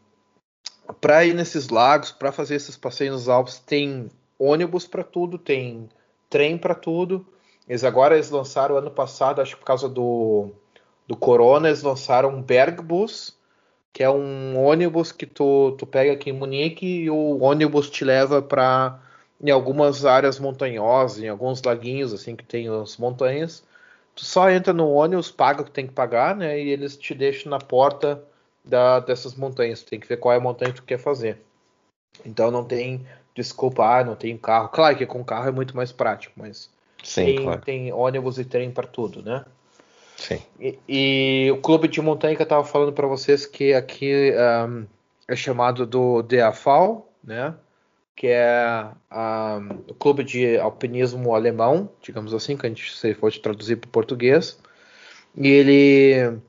[1.02, 5.90] para ir nesses lagos, para fazer esses passeios nos Alpes, tem ônibus para tudo, tem
[6.30, 7.26] trem para tudo.
[7.68, 10.52] Eles agora eles lançaram ano passado, acho que por causa do
[11.08, 13.36] do Corona, eles lançaram um Bergbus,
[13.94, 18.04] que é um ônibus que tu, tu pega aqui em Munique e o ônibus te
[18.04, 19.00] leva para
[19.42, 23.64] em algumas áreas montanhosas, em alguns laguinhos assim que tem as montanhas.
[24.16, 26.60] Tu só entra no ônibus, paga o que tem que pagar, né?
[26.60, 28.24] E eles te deixam na porta
[28.66, 29.84] da, dessas montanhas.
[29.84, 31.40] Tu tem que ver qual é a montanha que tu quer fazer.
[32.26, 33.06] Então não tem
[33.36, 34.70] desculpa, ah, não tem carro.
[34.70, 36.70] Claro que com carro é muito mais prático, mas
[37.04, 37.62] Sim, tem, claro.
[37.62, 39.46] tem ônibus e trem para tudo, né?
[40.18, 40.42] Sim.
[40.60, 44.34] E, e, o clube de montanha que eu estava falando para vocês que aqui
[44.68, 44.86] um,
[45.28, 47.54] é chamado do DAFAL, né?
[48.16, 53.32] Que é um, o clube de alpinismo alemão, digamos assim, que a gente se for
[53.32, 54.60] traduzir para português.
[55.36, 56.40] E ele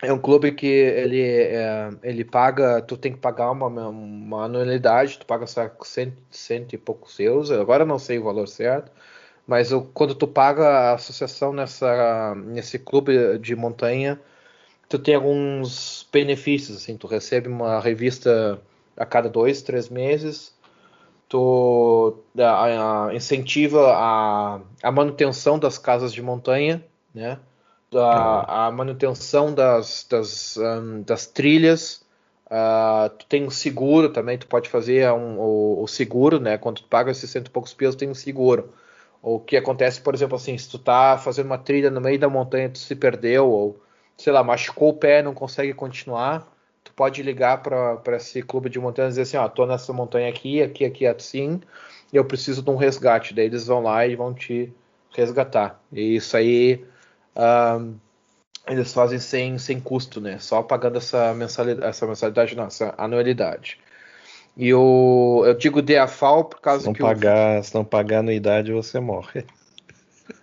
[0.00, 5.18] é um clube que ele, é, ele paga, tu tem que pagar uma, uma anualidade,
[5.18, 8.92] tu paga cento, cento e poucos euros, agora não sei o valor certo,
[9.46, 14.20] mas o, quando tu paga a associação nessa, nesse clube de montanha,
[14.88, 18.60] tu tem alguns benefícios, assim, tu recebe uma revista
[18.96, 20.54] a cada dois, três meses,
[21.28, 26.84] tu a, a, incentiva a, a manutenção das casas de montanha,
[27.14, 27.38] né?
[27.94, 32.02] A, a manutenção das, das, um, das trilhas,
[32.52, 36.58] Uh, tu tem um seguro também, tu pode fazer um, o, o, seguro, né?
[36.58, 38.74] Quando tu paga esses cento e poucos pilos, tem um seguro.
[39.22, 42.28] O que acontece, por exemplo, assim, se tu tá fazendo uma trilha no meio da
[42.28, 43.80] montanha, tu se perdeu, ou,
[44.16, 46.52] sei lá, machucou o pé, não consegue continuar,
[46.82, 50.28] tu pode ligar para esse clube de montanha e dizer assim, ó, tô nessa montanha
[50.28, 51.60] aqui, aqui, aqui, assim,
[52.12, 53.32] e eu preciso de um resgate.
[53.32, 54.72] Daí eles vão lá e vão te
[55.14, 55.80] resgatar.
[55.92, 56.84] E isso aí
[57.36, 57.94] um,
[58.66, 60.38] eles fazem sem, sem custo, né?
[60.38, 63.78] Só pagando essa mensalidade, essa mensalidade, não, essa anualidade.
[64.56, 67.00] E o, eu digo DAFAL por causa se não que.
[67.00, 67.64] Pagar, o...
[67.64, 69.44] Se não pagar anuidade, você morre.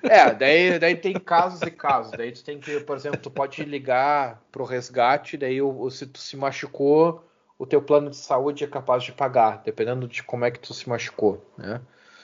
[0.03, 2.11] É, daí, daí tem casos e casos.
[2.11, 6.19] Daí tu tem que, por exemplo, tu pode ligar pro resgate, daí o, se tu
[6.19, 7.23] se machucou,
[7.57, 10.73] o teu plano de saúde é capaz de pagar, dependendo de como é que tu
[10.73, 11.81] se machucou, né?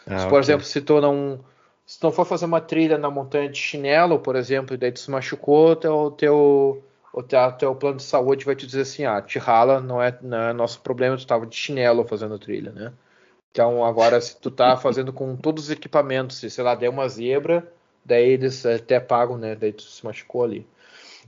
[0.07, 0.39] Ah, se, por okay.
[0.39, 1.39] exemplo, se tu não
[1.85, 4.91] se tu não for fazer uma trilha na montanha de chinelo, por exemplo, e daí
[4.91, 6.83] tu se machucou, teu, teu
[7.15, 10.13] o teu, teu plano de saúde vai te dizer assim, ah, te rala, não é,
[10.21, 12.91] não é nosso problema, tu estava de chinelo fazendo trilha, né?
[13.51, 17.07] Então agora se tu tá fazendo com todos os equipamentos, se sei lá, der uma
[17.07, 17.65] zebra,
[18.03, 19.55] daí eles até pagam, né?
[19.55, 20.67] Daí tu se machucou ali.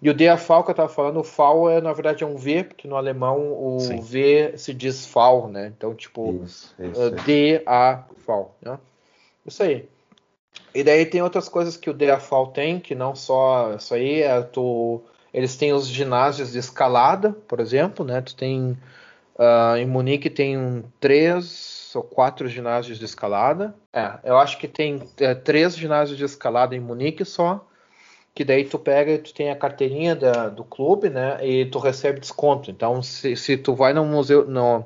[0.02, 2.66] E o DAFAL que eu estava falando, o FAL é na verdade é um V,
[2.66, 4.02] porque no alemão o Sim.
[4.02, 5.72] V se diz FAL, né?
[5.76, 8.78] Então, tipo, isso, isso, uh, D, A, FAL, né?
[9.46, 9.88] Isso aí.
[10.76, 14.42] E daí tem outras coisas que o DAFAL tem, que não só isso aí, é
[14.42, 15.02] tu,
[15.38, 18.22] eles têm os ginásios de escalada, por exemplo, né?
[18.22, 18.72] Tu tem
[19.38, 23.76] uh, em Munique tem três ou quatro ginásios de escalada.
[23.94, 27.64] É, eu acho que tem é, três ginásios de escalada em Munique só
[28.34, 31.38] que daí tu pega e tu tem a carteirinha da, do clube, né?
[31.46, 32.72] E tu recebe desconto.
[32.72, 34.86] Então, se, se tu vai no museu, no,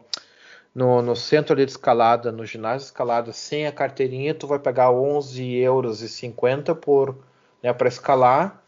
[0.75, 4.91] no, no centro de escalada, no ginásio de escalada, sem a carteirinha, tu vai pagar
[4.91, 7.17] 11 euros e 50 por
[7.63, 8.60] né, para escalar.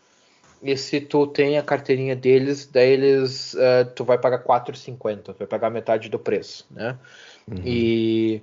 [0.63, 5.45] E se tu tem a carteirinha deles, daí eles, uh, tu vai pagar 4,50, vai
[5.45, 6.97] pagar metade do preço, né?
[7.47, 7.61] Uhum.
[7.65, 8.41] E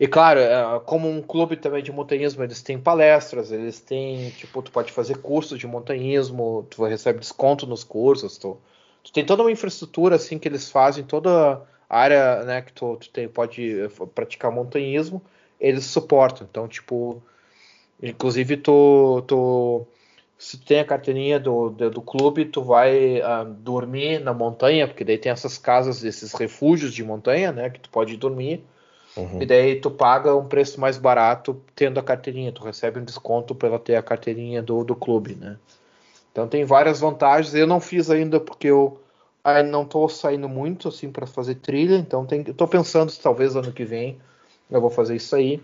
[0.00, 4.62] e claro, é, como um clube também de montanhismo, eles têm palestras, eles têm, tipo,
[4.62, 8.56] tu pode fazer cursos de montanhismo, tu recebe desconto nos cursos, tu,
[9.02, 12.96] tu tem toda uma infraestrutura assim que eles fazem, toda a área, né, que tu,
[12.96, 15.20] tu tem, pode eh, praticar montanhismo,
[15.60, 16.46] eles suportam.
[16.48, 17.20] Então, tipo,
[18.00, 19.86] inclusive tu, tu
[20.38, 24.86] se tu tem a carteirinha do, do, do clube, tu vai uh, dormir na montanha,
[24.86, 28.64] porque daí tem essas casas, esses refúgios de montanha, né, que tu pode dormir
[29.18, 29.42] Uhum.
[29.42, 33.52] E daí tu paga um preço mais barato tendo a carteirinha, tu recebe um desconto
[33.52, 35.56] pela ter a carteirinha do, do clube, né?
[36.30, 37.52] Então tem várias vantagens.
[37.52, 39.00] Eu não fiz ainda porque eu
[39.42, 43.20] ainda não estou saindo muito assim para fazer trilha, então tem, eu tô pensando se
[43.20, 44.18] talvez ano que vem
[44.70, 45.60] eu vou fazer isso aí.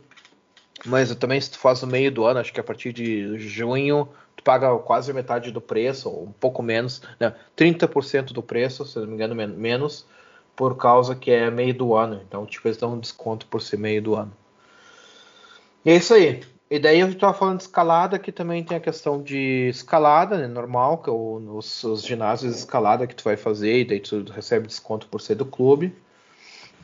[0.84, 3.38] Mas eu também se tu faz no meio do ano, acho que a partir de
[3.38, 4.08] junho
[4.44, 7.34] paga quase metade do preço, ou um pouco menos, né?
[7.56, 10.06] 30% do preço, se não me engano, menos
[10.54, 12.20] por causa que é meio do ano.
[12.26, 14.32] Então, tipo, eles dão um desconto por ser meio do ano.
[15.84, 16.42] E é isso aí.
[16.70, 20.46] E daí eu estava falando de escalada, que também tem a questão de escalada, né,
[20.46, 24.00] normal, que é o, os, os, ginásios de escalada que tu vai fazer, e daí
[24.00, 25.94] tu recebe desconto por ser do clube.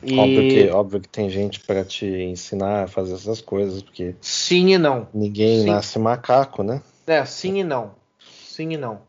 [0.03, 0.17] E...
[0.17, 4.15] Óbvio, que, óbvio que tem gente para te ensinar a fazer essas coisas, porque.
[4.21, 5.07] Sim e não.
[5.13, 5.65] Ninguém sim.
[5.65, 6.81] nasce macaco, né?
[7.07, 7.95] É, sim e não.
[8.19, 9.01] Sim e não.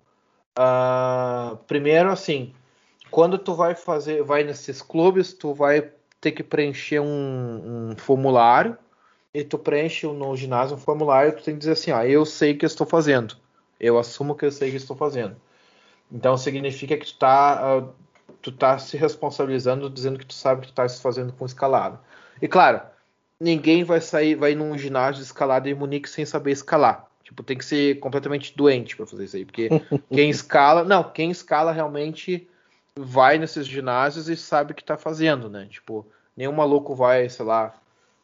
[0.59, 2.55] Uh, primeiro, assim,
[3.11, 5.91] quando tu vai fazer, vai nesses clubes, tu vai
[6.21, 8.77] ter que preencher um, um formulário
[9.35, 12.55] e tu preenche no ginásio um formulário, tu tem que dizer assim, ó, eu sei
[12.55, 13.37] que estou fazendo,
[13.81, 15.37] eu assumo que eu sei que estou fazendo.
[16.11, 17.93] Então significa que tu tá, uh,
[18.41, 21.99] tu tá se responsabilizando, dizendo que tu sabe que tu tá se fazendo com escalada.
[22.41, 22.83] E claro,
[23.41, 27.12] ninguém vai sair, vai num ginásio de escalada em Munique sem saber escalar.
[27.23, 29.69] Tipo, tem que ser completamente doente para fazer isso aí, porque
[30.11, 32.49] quem escala, não, quem escala realmente
[32.97, 35.67] vai nesses ginásios e sabe o que está fazendo, né?
[35.71, 36.07] Tipo,
[36.37, 37.75] nenhum maluco vai, sei lá,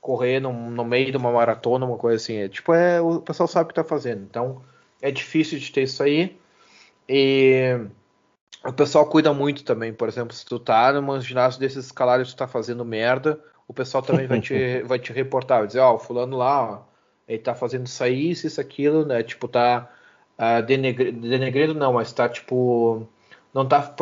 [0.00, 2.36] correr no, no, meio de uma maratona, uma coisa assim.
[2.36, 4.22] É, tipo, é, o pessoal sabe o que está fazendo.
[4.22, 4.62] Então,
[5.00, 6.38] é difícil de ter isso aí.
[7.08, 7.78] E
[8.64, 9.92] o pessoal cuida muito também.
[9.92, 13.72] Por exemplo, se tu tá num ginásio desses escalares e tu tá fazendo merda, o
[13.72, 16.82] pessoal também vai te, vai te reportar, vai dizer, ó, oh, fulano lá, ó,
[17.28, 19.22] ele tá fazendo isso aí, isso, isso, aquilo, né?
[19.22, 19.90] Tipo, tá
[20.38, 23.06] uh, denegr denegrindo, não, mas tá, tipo,
[23.52, 23.94] não tá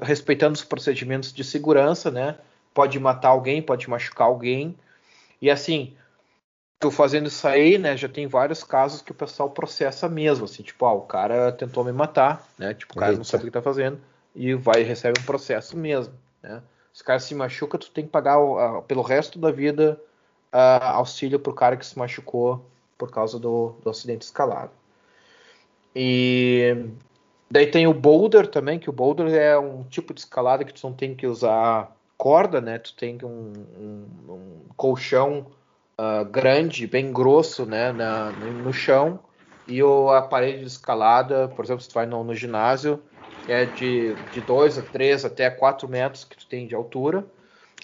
[0.00, 2.38] respeitando os procedimentos de segurança, né?
[2.72, 4.76] Pode matar alguém, pode machucar alguém.
[5.42, 5.94] E assim,
[6.80, 7.96] tô fazendo isso aí, né?
[7.96, 11.84] Já tem vários casos que o pessoal processa mesmo, assim, tipo, ah, o cara tentou
[11.84, 12.72] me matar, né?
[12.72, 13.18] Tipo, o cara Eita.
[13.18, 14.00] não sabe o que tá fazendo
[14.34, 16.62] e vai recebe um processo mesmo, né?
[16.92, 20.00] Se o cara se machuca, tu tem que pagar uh, pelo resto da vida
[20.54, 22.64] uh, auxílio pro cara que se machucou
[22.96, 24.72] por causa do, do acidente escalado.
[25.94, 26.88] E
[27.54, 30.84] Daí tem o boulder também, que o boulder é um tipo de escalada que tu
[30.84, 32.80] não tem que usar corda, né?
[32.80, 35.46] Tu tem um, um, um colchão
[35.96, 37.92] uh, grande, bem grosso, né?
[37.92, 39.20] Na, no, chão
[39.68, 43.00] e o, a parede de escalada, por exemplo, se tu vai no, no ginásio,
[43.48, 47.24] é de 2 a 3 até 4 metros que tu tem de altura.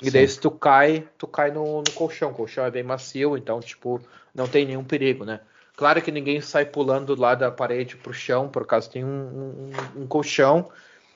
[0.02, 0.12] E Sim.
[0.12, 2.30] daí se tu cai, tu cai no, no colchão.
[2.30, 4.00] O colchão é bem macio, então, tipo,
[4.34, 5.40] não tem nenhum perigo, né?
[5.76, 9.08] Claro que ninguém sai pulando lá da parede para o chão, por causa tem um,
[9.08, 10.70] um, um, colchão.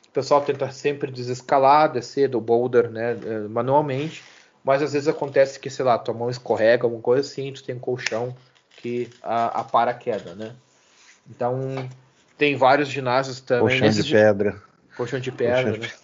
[0.08, 4.24] O pessoal tenta sempre desescalar, descer do boulder, né, eh, manualmente.
[4.62, 7.74] Mas às vezes acontece que, sei lá, tua mão escorrega, alguma coisa assim, tu tem
[7.74, 8.34] um colchão
[8.76, 10.54] que a, a a queda, né?
[11.28, 11.60] Então
[12.38, 13.80] tem vários ginásios também.
[13.80, 14.62] Colchão de pedra.
[14.96, 15.86] Colchão de pedra, colchão né?
[15.88, 16.03] de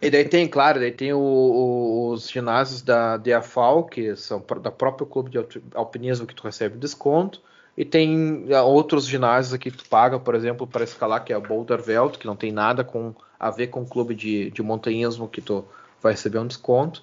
[0.00, 4.70] e daí tem, claro, daí tem o, o, os ginásios da DAFAL, que são da
[4.70, 5.38] próprio clube de
[5.74, 7.40] alpinismo que tu recebe desconto.
[7.76, 11.36] E tem ah, outros ginásios aqui que tu paga, por exemplo, para escalar, que é
[11.36, 14.62] a Boulder Veld, que não tem nada com, a ver com o clube de, de
[14.62, 15.64] montanhismo que tu
[16.00, 17.02] vai receber um desconto.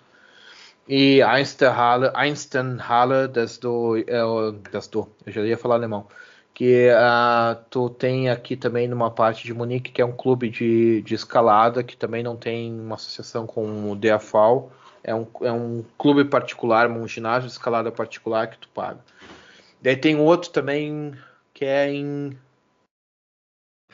[0.88, 4.22] E Einsteinhalle, Einsteinhalle das do, é,
[4.72, 6.08] das do, eu já ia falar alemão,
[6.54, 11.02] que uh, tu tem aqui também numa parte de Munique, que é um clube de,
[11.02, 14.72] de escalada, que também não tem uma associação com o DAFAL,
[15.04, 19.00] é um, é um clube particular, um ginásio de escalada particular que tu paga.
[19.82, 21.14] Daí tem outro também
[21.54, 22.38] que é em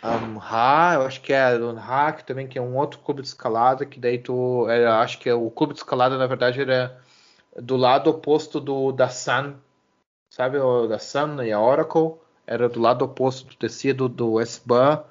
[0.02, 3.86] Amha, eu acho que é Amha, que também que é um outro clube de escalada,
[3.86, 7.02] que daí tu, é, acho que é, o clube de escalada na verdade era
[7.56, 9.56] do lado oposto do da Sun,
[10.30, 14.40] sabe, o da Sun e a Oracle, era do lado oposto, tu descia do, do
[14.40, 15.04] S-Bahn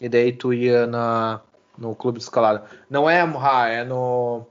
[0.00, 1.40] e daí tu ia na,
[1.76, 2.64] no clube de escalada.
[2.88, 4.46] Não é Amha, é no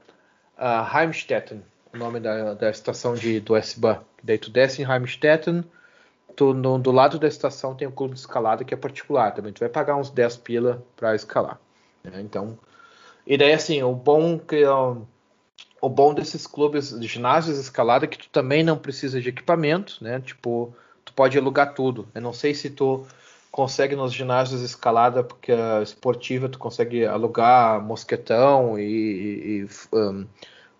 [0.58, 4.00] uh, Heimstetten, o nome da, da estação de, do S-Bahn.
[4.22, 5.64] Daí tu desce em Heimstetten,
[6.36, 9.52] tu, no, do lado da estação tem o clube de escalada que é particular também.
[9.52, 11.58] Tu vai pagar uns 10 pila para escalar.
[12.02, 12.20] Né?
[12.20, 12.58] Então,
[13.26, 14.64] e daí assim, o bom que
[15.80, 20.02] o bom desses clubes de ginásios escalada é que tu também não precisa de equipamento,
[20.02, 20.18] né?
[20.18, 20.74] Tipo,
[21.04, 22.08] tu pode alugar tudo.
[22.14, 23.06] Eu não sei se tu
[23.50, 30.26] consegue nos ginásios escalada, porque a esportiva tu consegue alugar mosquetão e, e um,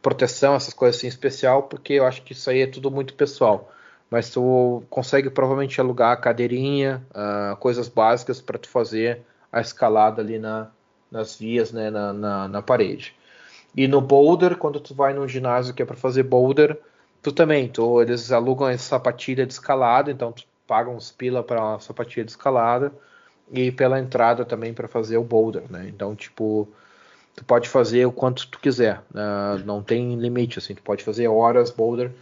[0.02, 3.70] proteção, essas coisas assim especial, porque eu acho que isso aí é tudo muito pessoal
[4.14, 10.38] mas tu consegue provavelmente alugar cadeirinha, uh, coisas básicas para tu fazer a escalada ali
[10.38, 10.68] na,
[11.10, 13.12] nas vias, né, na, na, na, parede.
[13.76, 16.78] E no boulder, quando tu vai num ginásio que é para fazer boulder,
[17.24, 21.74] tu também, tu, eles alugam essa sapatilha de escalada, então tu paga uns pila para
[21.74, 22.92] a sapatilha de escalada
[23.50, 25.86] e pela entrada também para fazer o boulder, né?
[25.88, 26.68] Então, tipo,
[27.34, 31.26] tu pode fazer o quanto tu quiser, uh, não tem limite, assim, tu pode fazer
[31.26, 32.12] horas boulder,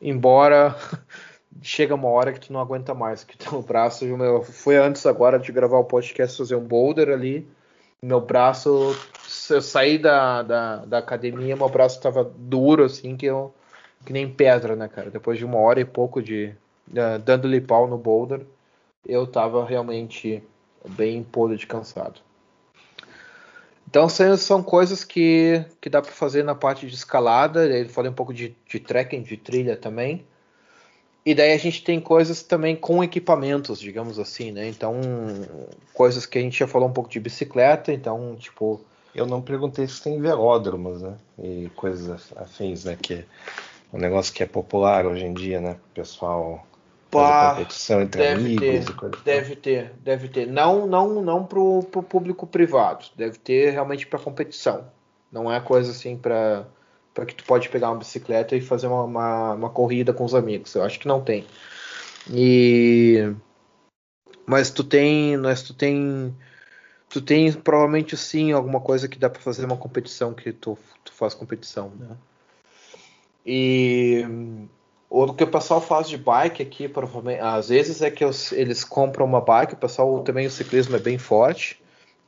[0.00, 0.76] embora
[1.60, 5.40] chega uma hora que tu não aguenta mais, que teu braço, meu, foi antes agora
[5.40, 7.48] de gravar o podcast fazer um boulder ali,
[8.00, 8.96] meu braço,
[9.50, 13.52] eu saí da, da, da academia, meu braço tava duro assim, que eu
[14.04, 15.10] que nem pedra, né, cara?
[15.10, 16.54] Depois de uma hora e pouco de
[16.90, 18.40] uh, dando-lhe pau no boulder,
[19.06, 20.42] eu tava realmente
[20.88, 22.20] bem podre de cansado.
[23.88, 27.66] Então são coisas que, que dá para fazer na parte de escalada.
[27.66, 30.24] Ele falei um pouco de, de trekking, de trilha também.
[31.24, 34.66] E daí a gente tem coisas também com equipamentos, digamos assim, né?
[34.66, 35.00] Então,
[35.92, 38.80] coisas que a gente já falou um pouco de bicicleta, então, tipo.
[39.14, 41.14] Eu não perguntei se tem velódromos, né?
[41.38, 42.96] E coisas afins, né?
[43.00, 43.26] Que
[43.92, 45.76] um negócio que é popular hoje em dia, né?
[45.90, 46.66] O pessoal
[47.10, 50.46] Pá, competição entre amigos ter, coisas Deve ter, deve ter.
[50.46, 53.04] Não, não, não pro, pro público privado.
[53.14, 54.86] Deve ter realmente para competição.
[55.30, 56.66] Não é coisa assim para
[57.14, 60.34] para que tu pode pegar uma bicicleta e fazer uma, uma, uma, corrida com os
[60.34, 60.74] amigos.
[60.74, 61.44] Eu acho que não tem.
[62.32, 63.34] E
[64.46, 66.34] mas tu tem, mas tu tem,
[67.08, 71.12] tu tem provavelmente sim alguma coisa que dá para fazer uma competição que tu, tu
[71.12, 72.16] faz competição, né?
[73.44, 74.24] E
[75.10, 78.84] o que o pessoal faz de bike aqui, provavelmente, às vezes é que os, eles
[78.84, 79.74] compram uma bike.
[79.74, 81.80] O pessoal também o ciclismo é bem forte.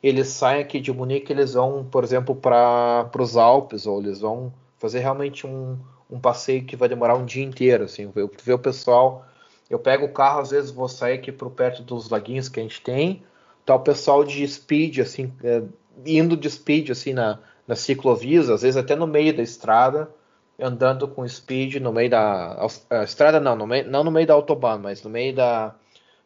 [0.02, 4.52] Eles saem aqui de Munique, eles vão, por exemplo, para os Alpes ou eles vão
[4.78, 5.78] fazer realmente um,
[6.10, 8.12] um passeio que vai demorar um dia inteiro, assim,
[8.44, 9.24] ver o pessoal.
[9.70, 12.62] Eu pego o carro, às vezes vou sair aqui por perto dos laguinhos que a
[12.62, 13.22] gente tem,
[13.64, 15.62] tá o pessoal de speed, assim, é,
[16.04, 20.10] indo de speed, assim, na, na ciclovias, às vezes até no meio da estrada,
[20.58, 24.34] andando com speed no meio da a, estrada, não, no meio, não no meio da
[24.34, 25.74] autobahn, mas no meio da,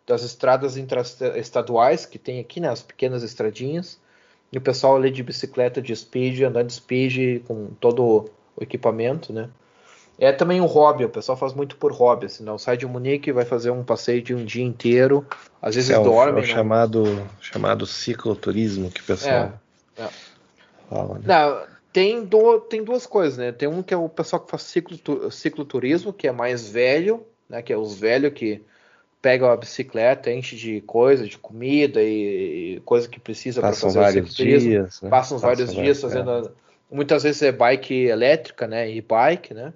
[0.07, 0.77] das estradas
[1.37, 3.99] estaduais que tem aqui, né, as pequenas estradinhas,
[4.53, 9.33] e o pessoal ali de bicicleta de speed, andando de speed com todo o equipamento,
[9.33, 9.49] né?
[10.21, 13.31] É também um hobby, o pessoal faz muito por hobby, assim, não sai de Munique
[13.31, 15.25] vai fazer um passeio de um dia inteiro,
[15.63, 16.41] às vezes é, dorme.
[16.41, 19.53] É o chamado, chamado cicloturismo que o pessoal
[19.97, 20.09] é, é.
[20.91, 21.21] fala, né?
[21.25, 23.51] Não, tem, do, tem duas coisas, né?
[23.51, 27.61] Tem um que é o pessoal que faz ciclo, cicloturismo, que é mais velho, né?
[27.61, 28.63] Que é os velhos que
[29.21, 33.99] pegam a bicicleta, enche de coisa, de comida e, e coisa que precisa para fazer
[33.99, 35.11] vários dias, né?
[35.11, 36.51] Passam vários dias fazendo é.
[36.89, 38.89] Muitas vezes é bike elétrica, né?
[38.89, 39.73] E bike, né?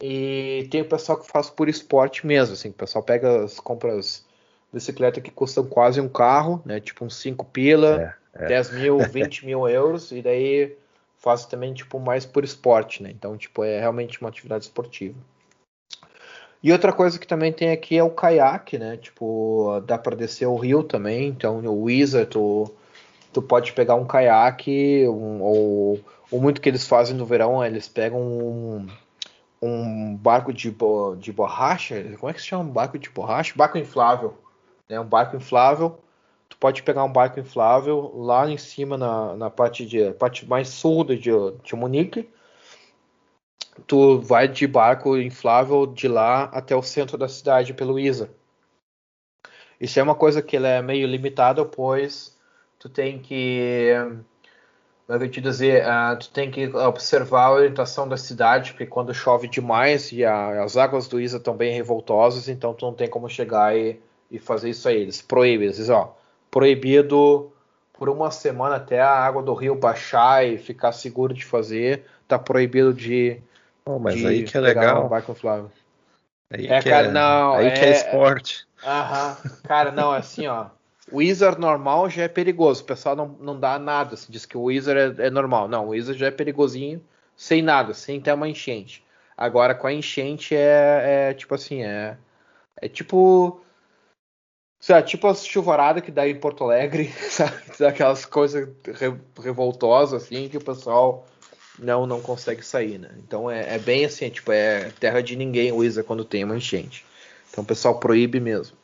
[0.00, 2.68] E tem o pessoal que faz por esporte mesmo, assim.
[2.68, 4.24] O pessoal pega as compras
[4.72, 6.78] bicicleta que custam quase um carro, né?
[6.78, 8.46] Tipo uns 5 pila, é, é.
[8.46, 10.80] 10 mil, 20 mil euros, e daí
[11.22, 13.10] faz também, tipo, mais por esporte, né?
[13.10, 15.18] Então, tipo, é realmente uma atividade esportiva.
[16.62, 18.96] E outra coisa que também tem aqui é o caiaque, né?
[18.96, 21.28] Tipo, dá para descer o rio também.
[21.28, 22.72] Então, o Wizard, tu,
[23.32, 26.00] tu pode pegar um caiaque, um, ou
[26.32, 28.86] ou muito que eles fazem no verão, eles pegam um,
[29.60, 32.64] um barco de, bo, de borracha, como é que se chama?
[32.64, 33.52] Um barco de borracha?
[33.54, 34.34] Barco inflável,
[34.88, 34.98] né?
[34.98, 35.98] Um barco inflável.
[36.62, 41.02] Pode pegar um barco inflável lá em cima na, na parte de parte mais sul
[41.02, 42.30] de, de Munique.
[43.84, 48.30] Tu vai de barco inflável de lá até o centro da cidade pelo Isa.
[49.80, 52.38] Isso é uma coisa que ela é meio limitada, pois
[52.78, 53.90] tu tem que
[55.04, 58.86] como é eu te dizer, uh, tu tem que observar a orientação da cidade, porque
[58.86, 62.94] quando chove demais e a, as águas do Isa estão bem revoltosas, então tu não
[62.94, 64.00] tem como chegar e,
[64.30, 65.02] e fazer isso aí.
[65.02, 66.21] Eles proíbem, eles dizem, ó,
[66.52, 67.50] proibido
[67.94, 72.38] por uma semana até a água do rio baixar e ficar seguro de fazer, tá
[72.38, 73.40] proibido de.
[73.84, 75.08] Oh, mas de aí que é legal.
[75.08, 75.72] barco inflável.
[76.50, 78.66] Aí é, que cara, é, não, aí é, que é esporte.
[78.84, 80.66] Aham, cara, não, é assim, ó.
[81.10, 82.82] O Wizard normal já é perigoso.
[82.82, 84.16] O pessoal não, não dá nada.
[84.16, 85.66] Se diz que o Wizard é, é, normal.
[85.66, 87.02] Não, o Wizard já é perigosinho
[87.36, 89.04] sem nada, sem ter uma enchente.
[89.36, 92.16] Agora com a enchente é, é tipo assim, é,
[92.76, 93.61] é tipo.
[94.82, 97.54] Sabe, tipo a chuvarada que dá em Porto Alegre, sabe?
[97.86, 101.24] Aquelas coisas re, revoltosas assim que o pessoal
[101.78, 103.10] não não consegue sair, né?
[103.18, 106.56] Então é, é bem assim, tipo, é terra de ninguém o Wizard quando tem uma
[106.56, 107.06] enchente.
[107.48, 108.76] Então o pessoal proíbe mesmo.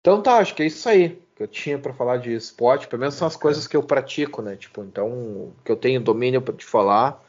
[0.00, 2.88] Então tá, acho que é isso aí que eu tinha para falar de esporte.
[2.88, 4.56] Pelo menos são as coisas que eu pratico, né?
[4.56, 7.22] Tipo, então, que eu tenho domínio para te falar.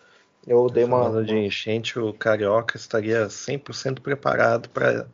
[0.45, 1.03] Eu dei uma.
[1.03, 5.07] Falando de enchente, o Carioca estaria 100% preparado para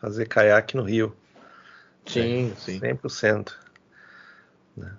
[0.00, 1.12] fazer caiaque no Rio.
[2.08, 2.80] Sim, sim.
[2.80, 3.52] 100%.
[4.76, 4.90] Né?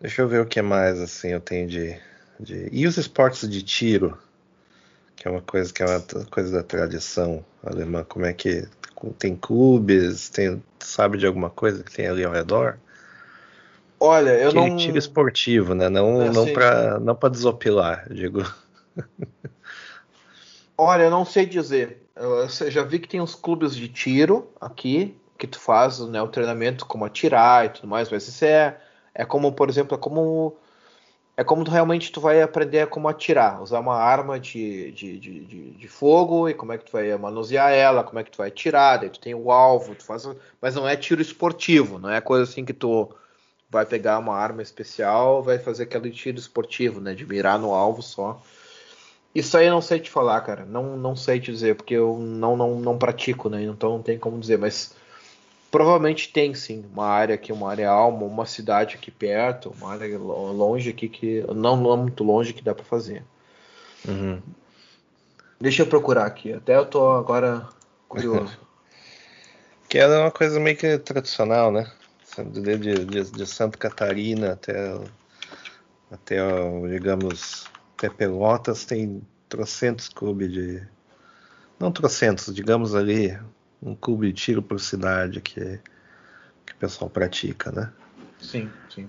[0.00, 1.98] Deixa eu ver o que mais assim eu tenho de,
[2.38, 2.68] de.
[2.70, 4.16] E os esportes de tiro?
[5.16, 8.04] Que é uma coisa que é uma coisa da tradição alemã.
[8.04, 8.68] Como é que
[9.18, 12.78] tem clubes, tem, sabe de alguma coisa que tem ali ao redor?
[13.98, 14.76] Olha, eu não.
[14.76, 15.88] Tiro esportivo, né?
[15.88, 18.42] Não, é, não para não para desopilar, digo.
[20.78, 22.04] Olha, eu não sei dizer.
[22.14, 26.28] Eu já vi que tem uns clubes de tiro aqui que tu faz né, o
[26.28, 28.76] treinamento como atirar e tudo mais, mas isso é,
[29.14, 30.56] é como, por exemplo, é como
[31.38, 35.44] é como tu, realmente tu vai aprender como atirar, usar uma arma de, de, de,
[35.44, 38.38] de, de fogo e como é que tu vai manusear ela, como é que tu
[38.38, 40.28] vai atirar, daí tu tem o alvo, tu faz,
[40.60, 43.08] mas não é tiro esportivo, não é coisa assim que tu
[43.70, 48.02] vai pegar uma arma especial, vai fazer aquele tiro esportivo, né, de mirar no alvo
[48.02, 48.42] só.
[49.32, 52.18] Isso aí eu não sei te falar, cara, não, não sei te dizer, porque eu
[52.18, 54.92] não, não, não pratico, né, então não tem como dizer, mas
[55.70, 60.18] Provavelmente tem sim uma área aqui, uma área alma, uma cidade aqui perto, uma área
[60.18, 63.22] longe aqui que não, é muito longe que dá para fazer.
[64.06, 64.40] Uhum.
[65.60, 67.68] Deixa eu procurar aqui, até eu tô agora
[68.08, 68.58] curioso.
[69.88, 71.90] que era uma coisa meio que tradicional, né?
[72.52, 74.94] De, de, de Santa Catarina até,
[76.10, 76.36] até
[76.88, 77.66] digamos,
[77.96, 80.82] até Pelotas tem trocentos clubes de.
[81.80, 83.36] Não trocentos, digamos ali,
[83.82, 85.60] um clube de tiro por cidade que,
[86.66, 87.92] que o pessoal pratica, né?
[88.40, 89.08] Sim, sim.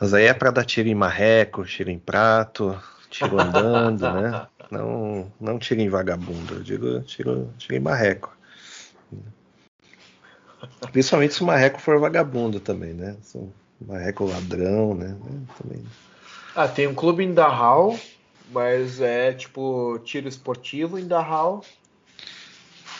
[0.00, 2.80] Mas aí é para dar tiro em marreco, tiro em prato,
[3.10, 4.46] tiro andando, né?
[4.70, 8.34] Não, não tiro em vagabundo, eu digo tiro, tiro em marreco.
[10.90, 13.16] Principalmente se o marreco for vagabundo também, né?
[13.20, 13.52] Se um
[13.86, 15.16] marreco ladrão, né?
[15.62, 15.84] Também.
[16.56, 17.96] Ah, tem um clube em Dachau,
[18.50, 21.62] mas é tipo tiro esportivo em Dachau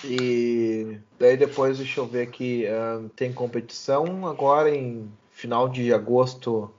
[0.09, 6.71] e daí depois, deixa eu ver aqui, uh, tem competição agora em final de agosto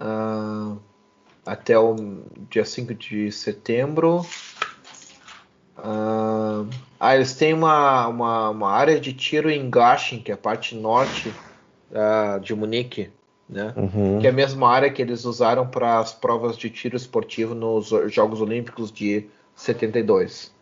[0.00, 0.78] uh,
[1.44, 1.96] até o
[2.50, 4.20] dia 5 de setembro.
[5.78, 6.68] Uh,
[7.00, 10.76] ah, eles têm uma, uma, uma, área de tiro em Garching, que é a parte
[10.76, 11.32] norte
[11.90, 13.10] uh, de Munique,
[13.48, 13.74] né?
[13.76, 14.20] Uhum.
[14.20, 17.88] Que é a mesma área que eles usaram para as provas de tiro esportivo nos
[18.12, 19.26] Jogos Olímpicos de
[19.56, 20.52] 72,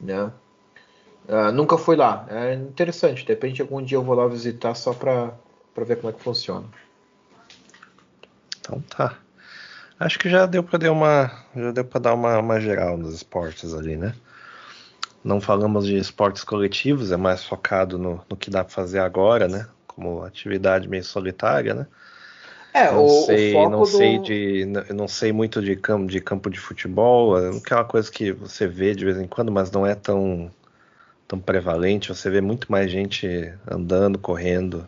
[0.00, 0.32] né?
[1.28, 2.24] Uh, nunca fui lá.
[2.28, 3.24] É interessante.
[3.24, 5.32] De repente, algum dia eu vou lá visitar só para
[5.76, 6.66] ver como é que funciona.
[8.60, 9.16] Então tá.
[9.98, 13.14] Acho que já deu para dar uma já deu para dar uma, uma geral nos
[13.14, 14.14] esportes ali, né?
[15.24, 19.48] Não falamos de esportes coletivos, é mais focado no, no que dá para fazer agora,
[19.48, 19.66] né?
[19.86, 21.86] Como atividade meio solitária, né?
[22.72, 23.86] É, não o, sei, o não do...
[23.86, 28.30] sei de, não sei muito de campo de campo de futebol, é aquela coisa que
[28.32, 30.50] você vê de vez em quando, mas não é tão
[31.26, 34.86] tão prevalente, você vê muito mais gente andando, correndo,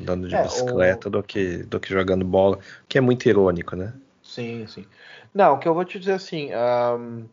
[0.00, 1.10] andando de é, bicicleta o...
[1.10, 2.58] do, que, do que jogando bola,
[2.88, 3.92] que é muito irônico, né?
[4.22, 4.86] Sim, sim.
[5.32, 7.24] Não, o que eu vou te dizer assim, um,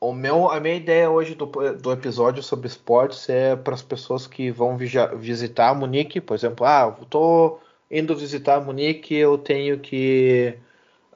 [0.00, 4.26] o meu, a minha ideia hoje do, do episódio sobre esportes é para as pessoas
[4.26, 7.60] que vão visitar Munique, por exemplo, ah, estou
[7.90, 10.56] indo visitar Munique, eu tenho que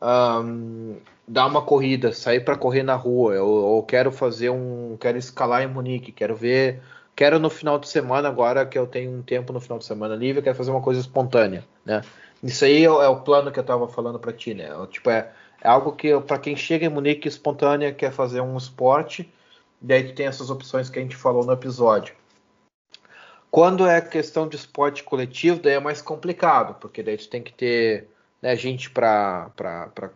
[0.00, 0.96] um,
[1.26, 5.68] dar uma corrida, sair para correr na rua, eu, quero fazer um, quero escalar em
[5.68, 6.82] Munique, quero ver,
[7.14, 10.14] quero no final de semana agora que eu tenho um tempo no final de semana
[10.14, 12.02] livre, quero fazer uma coisa espontânea, né?
[12.42, 14.68] Isso aí é, é o plano que eu estava falando para ti, né?
[14.90, 15.30] Tipo é,
[15.62, 19.32] é algo que para quem chega em Munique espontânea quer fazer um esporte,
[19.80, 22.14] daí tu tem essas opções que a gente falou no episódio.
[23.50, 27.52] Quando é questão de esporte coletivo, daí é mais complicado, porque daí tu tem que
[27.52, 28.08] ter
[28.42, 29.50] né, gente para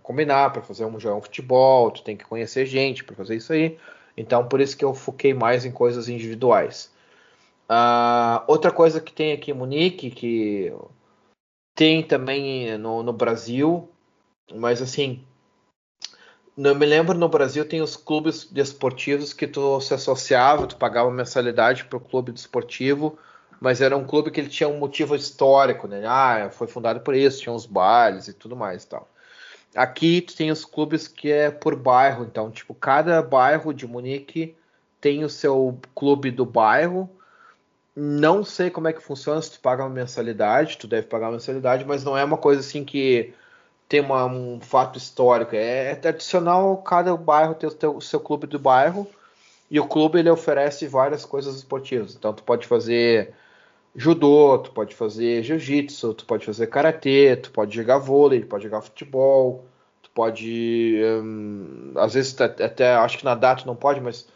[0.03, 3.53] combinar, para fazer um jogo de futebol, tu tem que conhecer gente para fazer isso
[3.53, 3.79] aí.
[4.17, 6.93] Então, por isso que eu foquei mais em coisas individuais.
[7.71, 10.73] Uh, outra coisa que tem aqui em Munique, que
[11.75, 13.89] tem também no, no Brasil,
[14.53, 15.25] mas assim,
[16.57, 21.11] não me lembro no Brasil tem os clubes desportivos que tu se associava, tu pagava
[21.11, 23.19] mensalidade para o clube desportivo,
[23.61, 26.03] mas era um clube que ele tinha um motivo histórico, né?
[26.07, 29.09] Ah, foi fundado por isso, tinha uns bailes e tudo mais e tal.
[29.75, 34.57] Aqui tu tem os clubes que é por bairro, então tipo cada bairro de Munique
[35.01, 37.11] tem o seu clube do bairro.
[37.95, 41.33] Não sei como é que funciona se tu paga uma mensalidade, tu deve pagar uma
[41.33, 43.33] mensalidade, mas não é uma coisa assim que
[43.89, 45.55] tem uma, um fato histórico.
[45.55, 49.07] É, é, tradicional cada bairro ter o, seu clube do bairro
[49.71, 52.15] e o clube ele oferece várias coisas esportivas.
[52.15, 53.35] Então tu pode fazer
[53.97, 58.65] judô, tu pode fazer jiu-jitsu, tu pode fazer karatê, tu pode jogar vôlei, tu pode
[58.65, 59.65] jogar futebol,
[60.03, 64.29] tu pode hum, às vezes até acho que nadar tu não pode, mas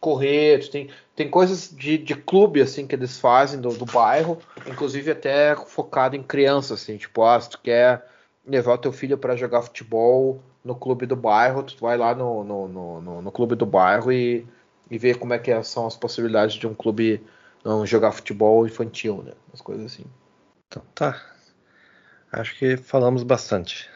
[0.00, 4.38] correr, tu tem, tem coisas de, de clube assim que eles fazem do, do bairro,
[4.66, 8.06] inclusive até focado em crianças assim, tipo, ah, se tu quer
[8.46, 12.44] levar o teu filho para jogar futebol no clube do bairro, tu vai lá no,
[12.44, 14.46] no, no, no clube do bairro e,
[14.88, 17.20] e ver como é que são as possibilidades de um clube
[17.64, 19.32] não jogar futebol infantil, né?
[19.52, 20.04] As coisas assim.
[20.66, 21.20] Então tá.
[22.30, 23.88] Acho que falamos bastante.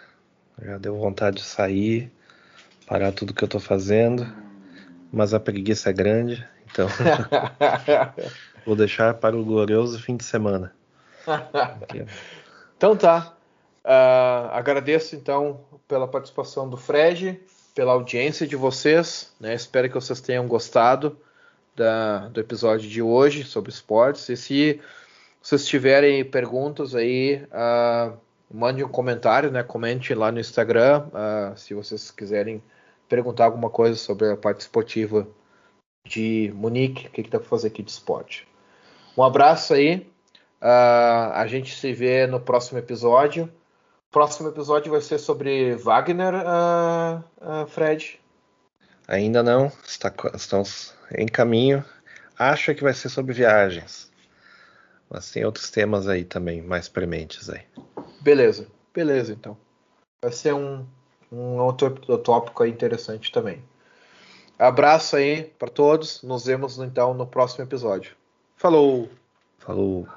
[0.60, 2.10] Já deu vontade de sair,
[2.86, 4.26] parar tudo que eu tô fazendo,
[5.12, 6.88] mas a preguiça é grande, então
[8.64, 10.74] vou deixar para o glorioso fim de semana.
[12.76, 13.34] então tá.
[13.84, 17.40] Uh, agradeço então pela participação do Fred,
[17.74, 19.32] pela audiência de vocês.
[19.40, 19.54] Né?
[19.54, 21.18] Espero que vocês tenham gostado
[21.74, 24.28] da, do episódio de hoje sobre esportes.
[24.28, 24.80] E se
[25.40, 28.16] vocês tiverem perguntas aí, uh,
[28.52, 29.62] mande um comentário, né?
[29.62, 32.62] Comente lá no Instagram uh, se vocês quiserem
[33.08, 35.26] perguntar alguma coisa sobre a parte esportiva
[36.06, 38.46] de Munique, o que, que para fazer aqui de esporte.
[39.16, 40.06] Um abraço aí.
[40.60, 43.52] Uh, a gente se vê no próximo episódio.
[44.10, 46.34] Próximo episódio vai ser sobre Wagner,
[47.68, 48.21] Fred.
[49.12, 51.84] Ainda não, está, estamos em caminho.
[52.38, 54.10] Acho que vai ser sobre viagens.
[55.10, 57.60] Mas tem outros temas aí também, mais prementes aí.
[58.22, 59.54] Beleza, beleza então.
[60.24, 60.86] Vai ser um,
[61.30, 63.62] um outro tópico aí interessante também.
[64.58, 66.22] Abraço aí para todos.
[66.22, 68.16] Nos vemos então no próximo episódio.
[68.56, 69.10] Falou!
[69.58, 70.08] Falou!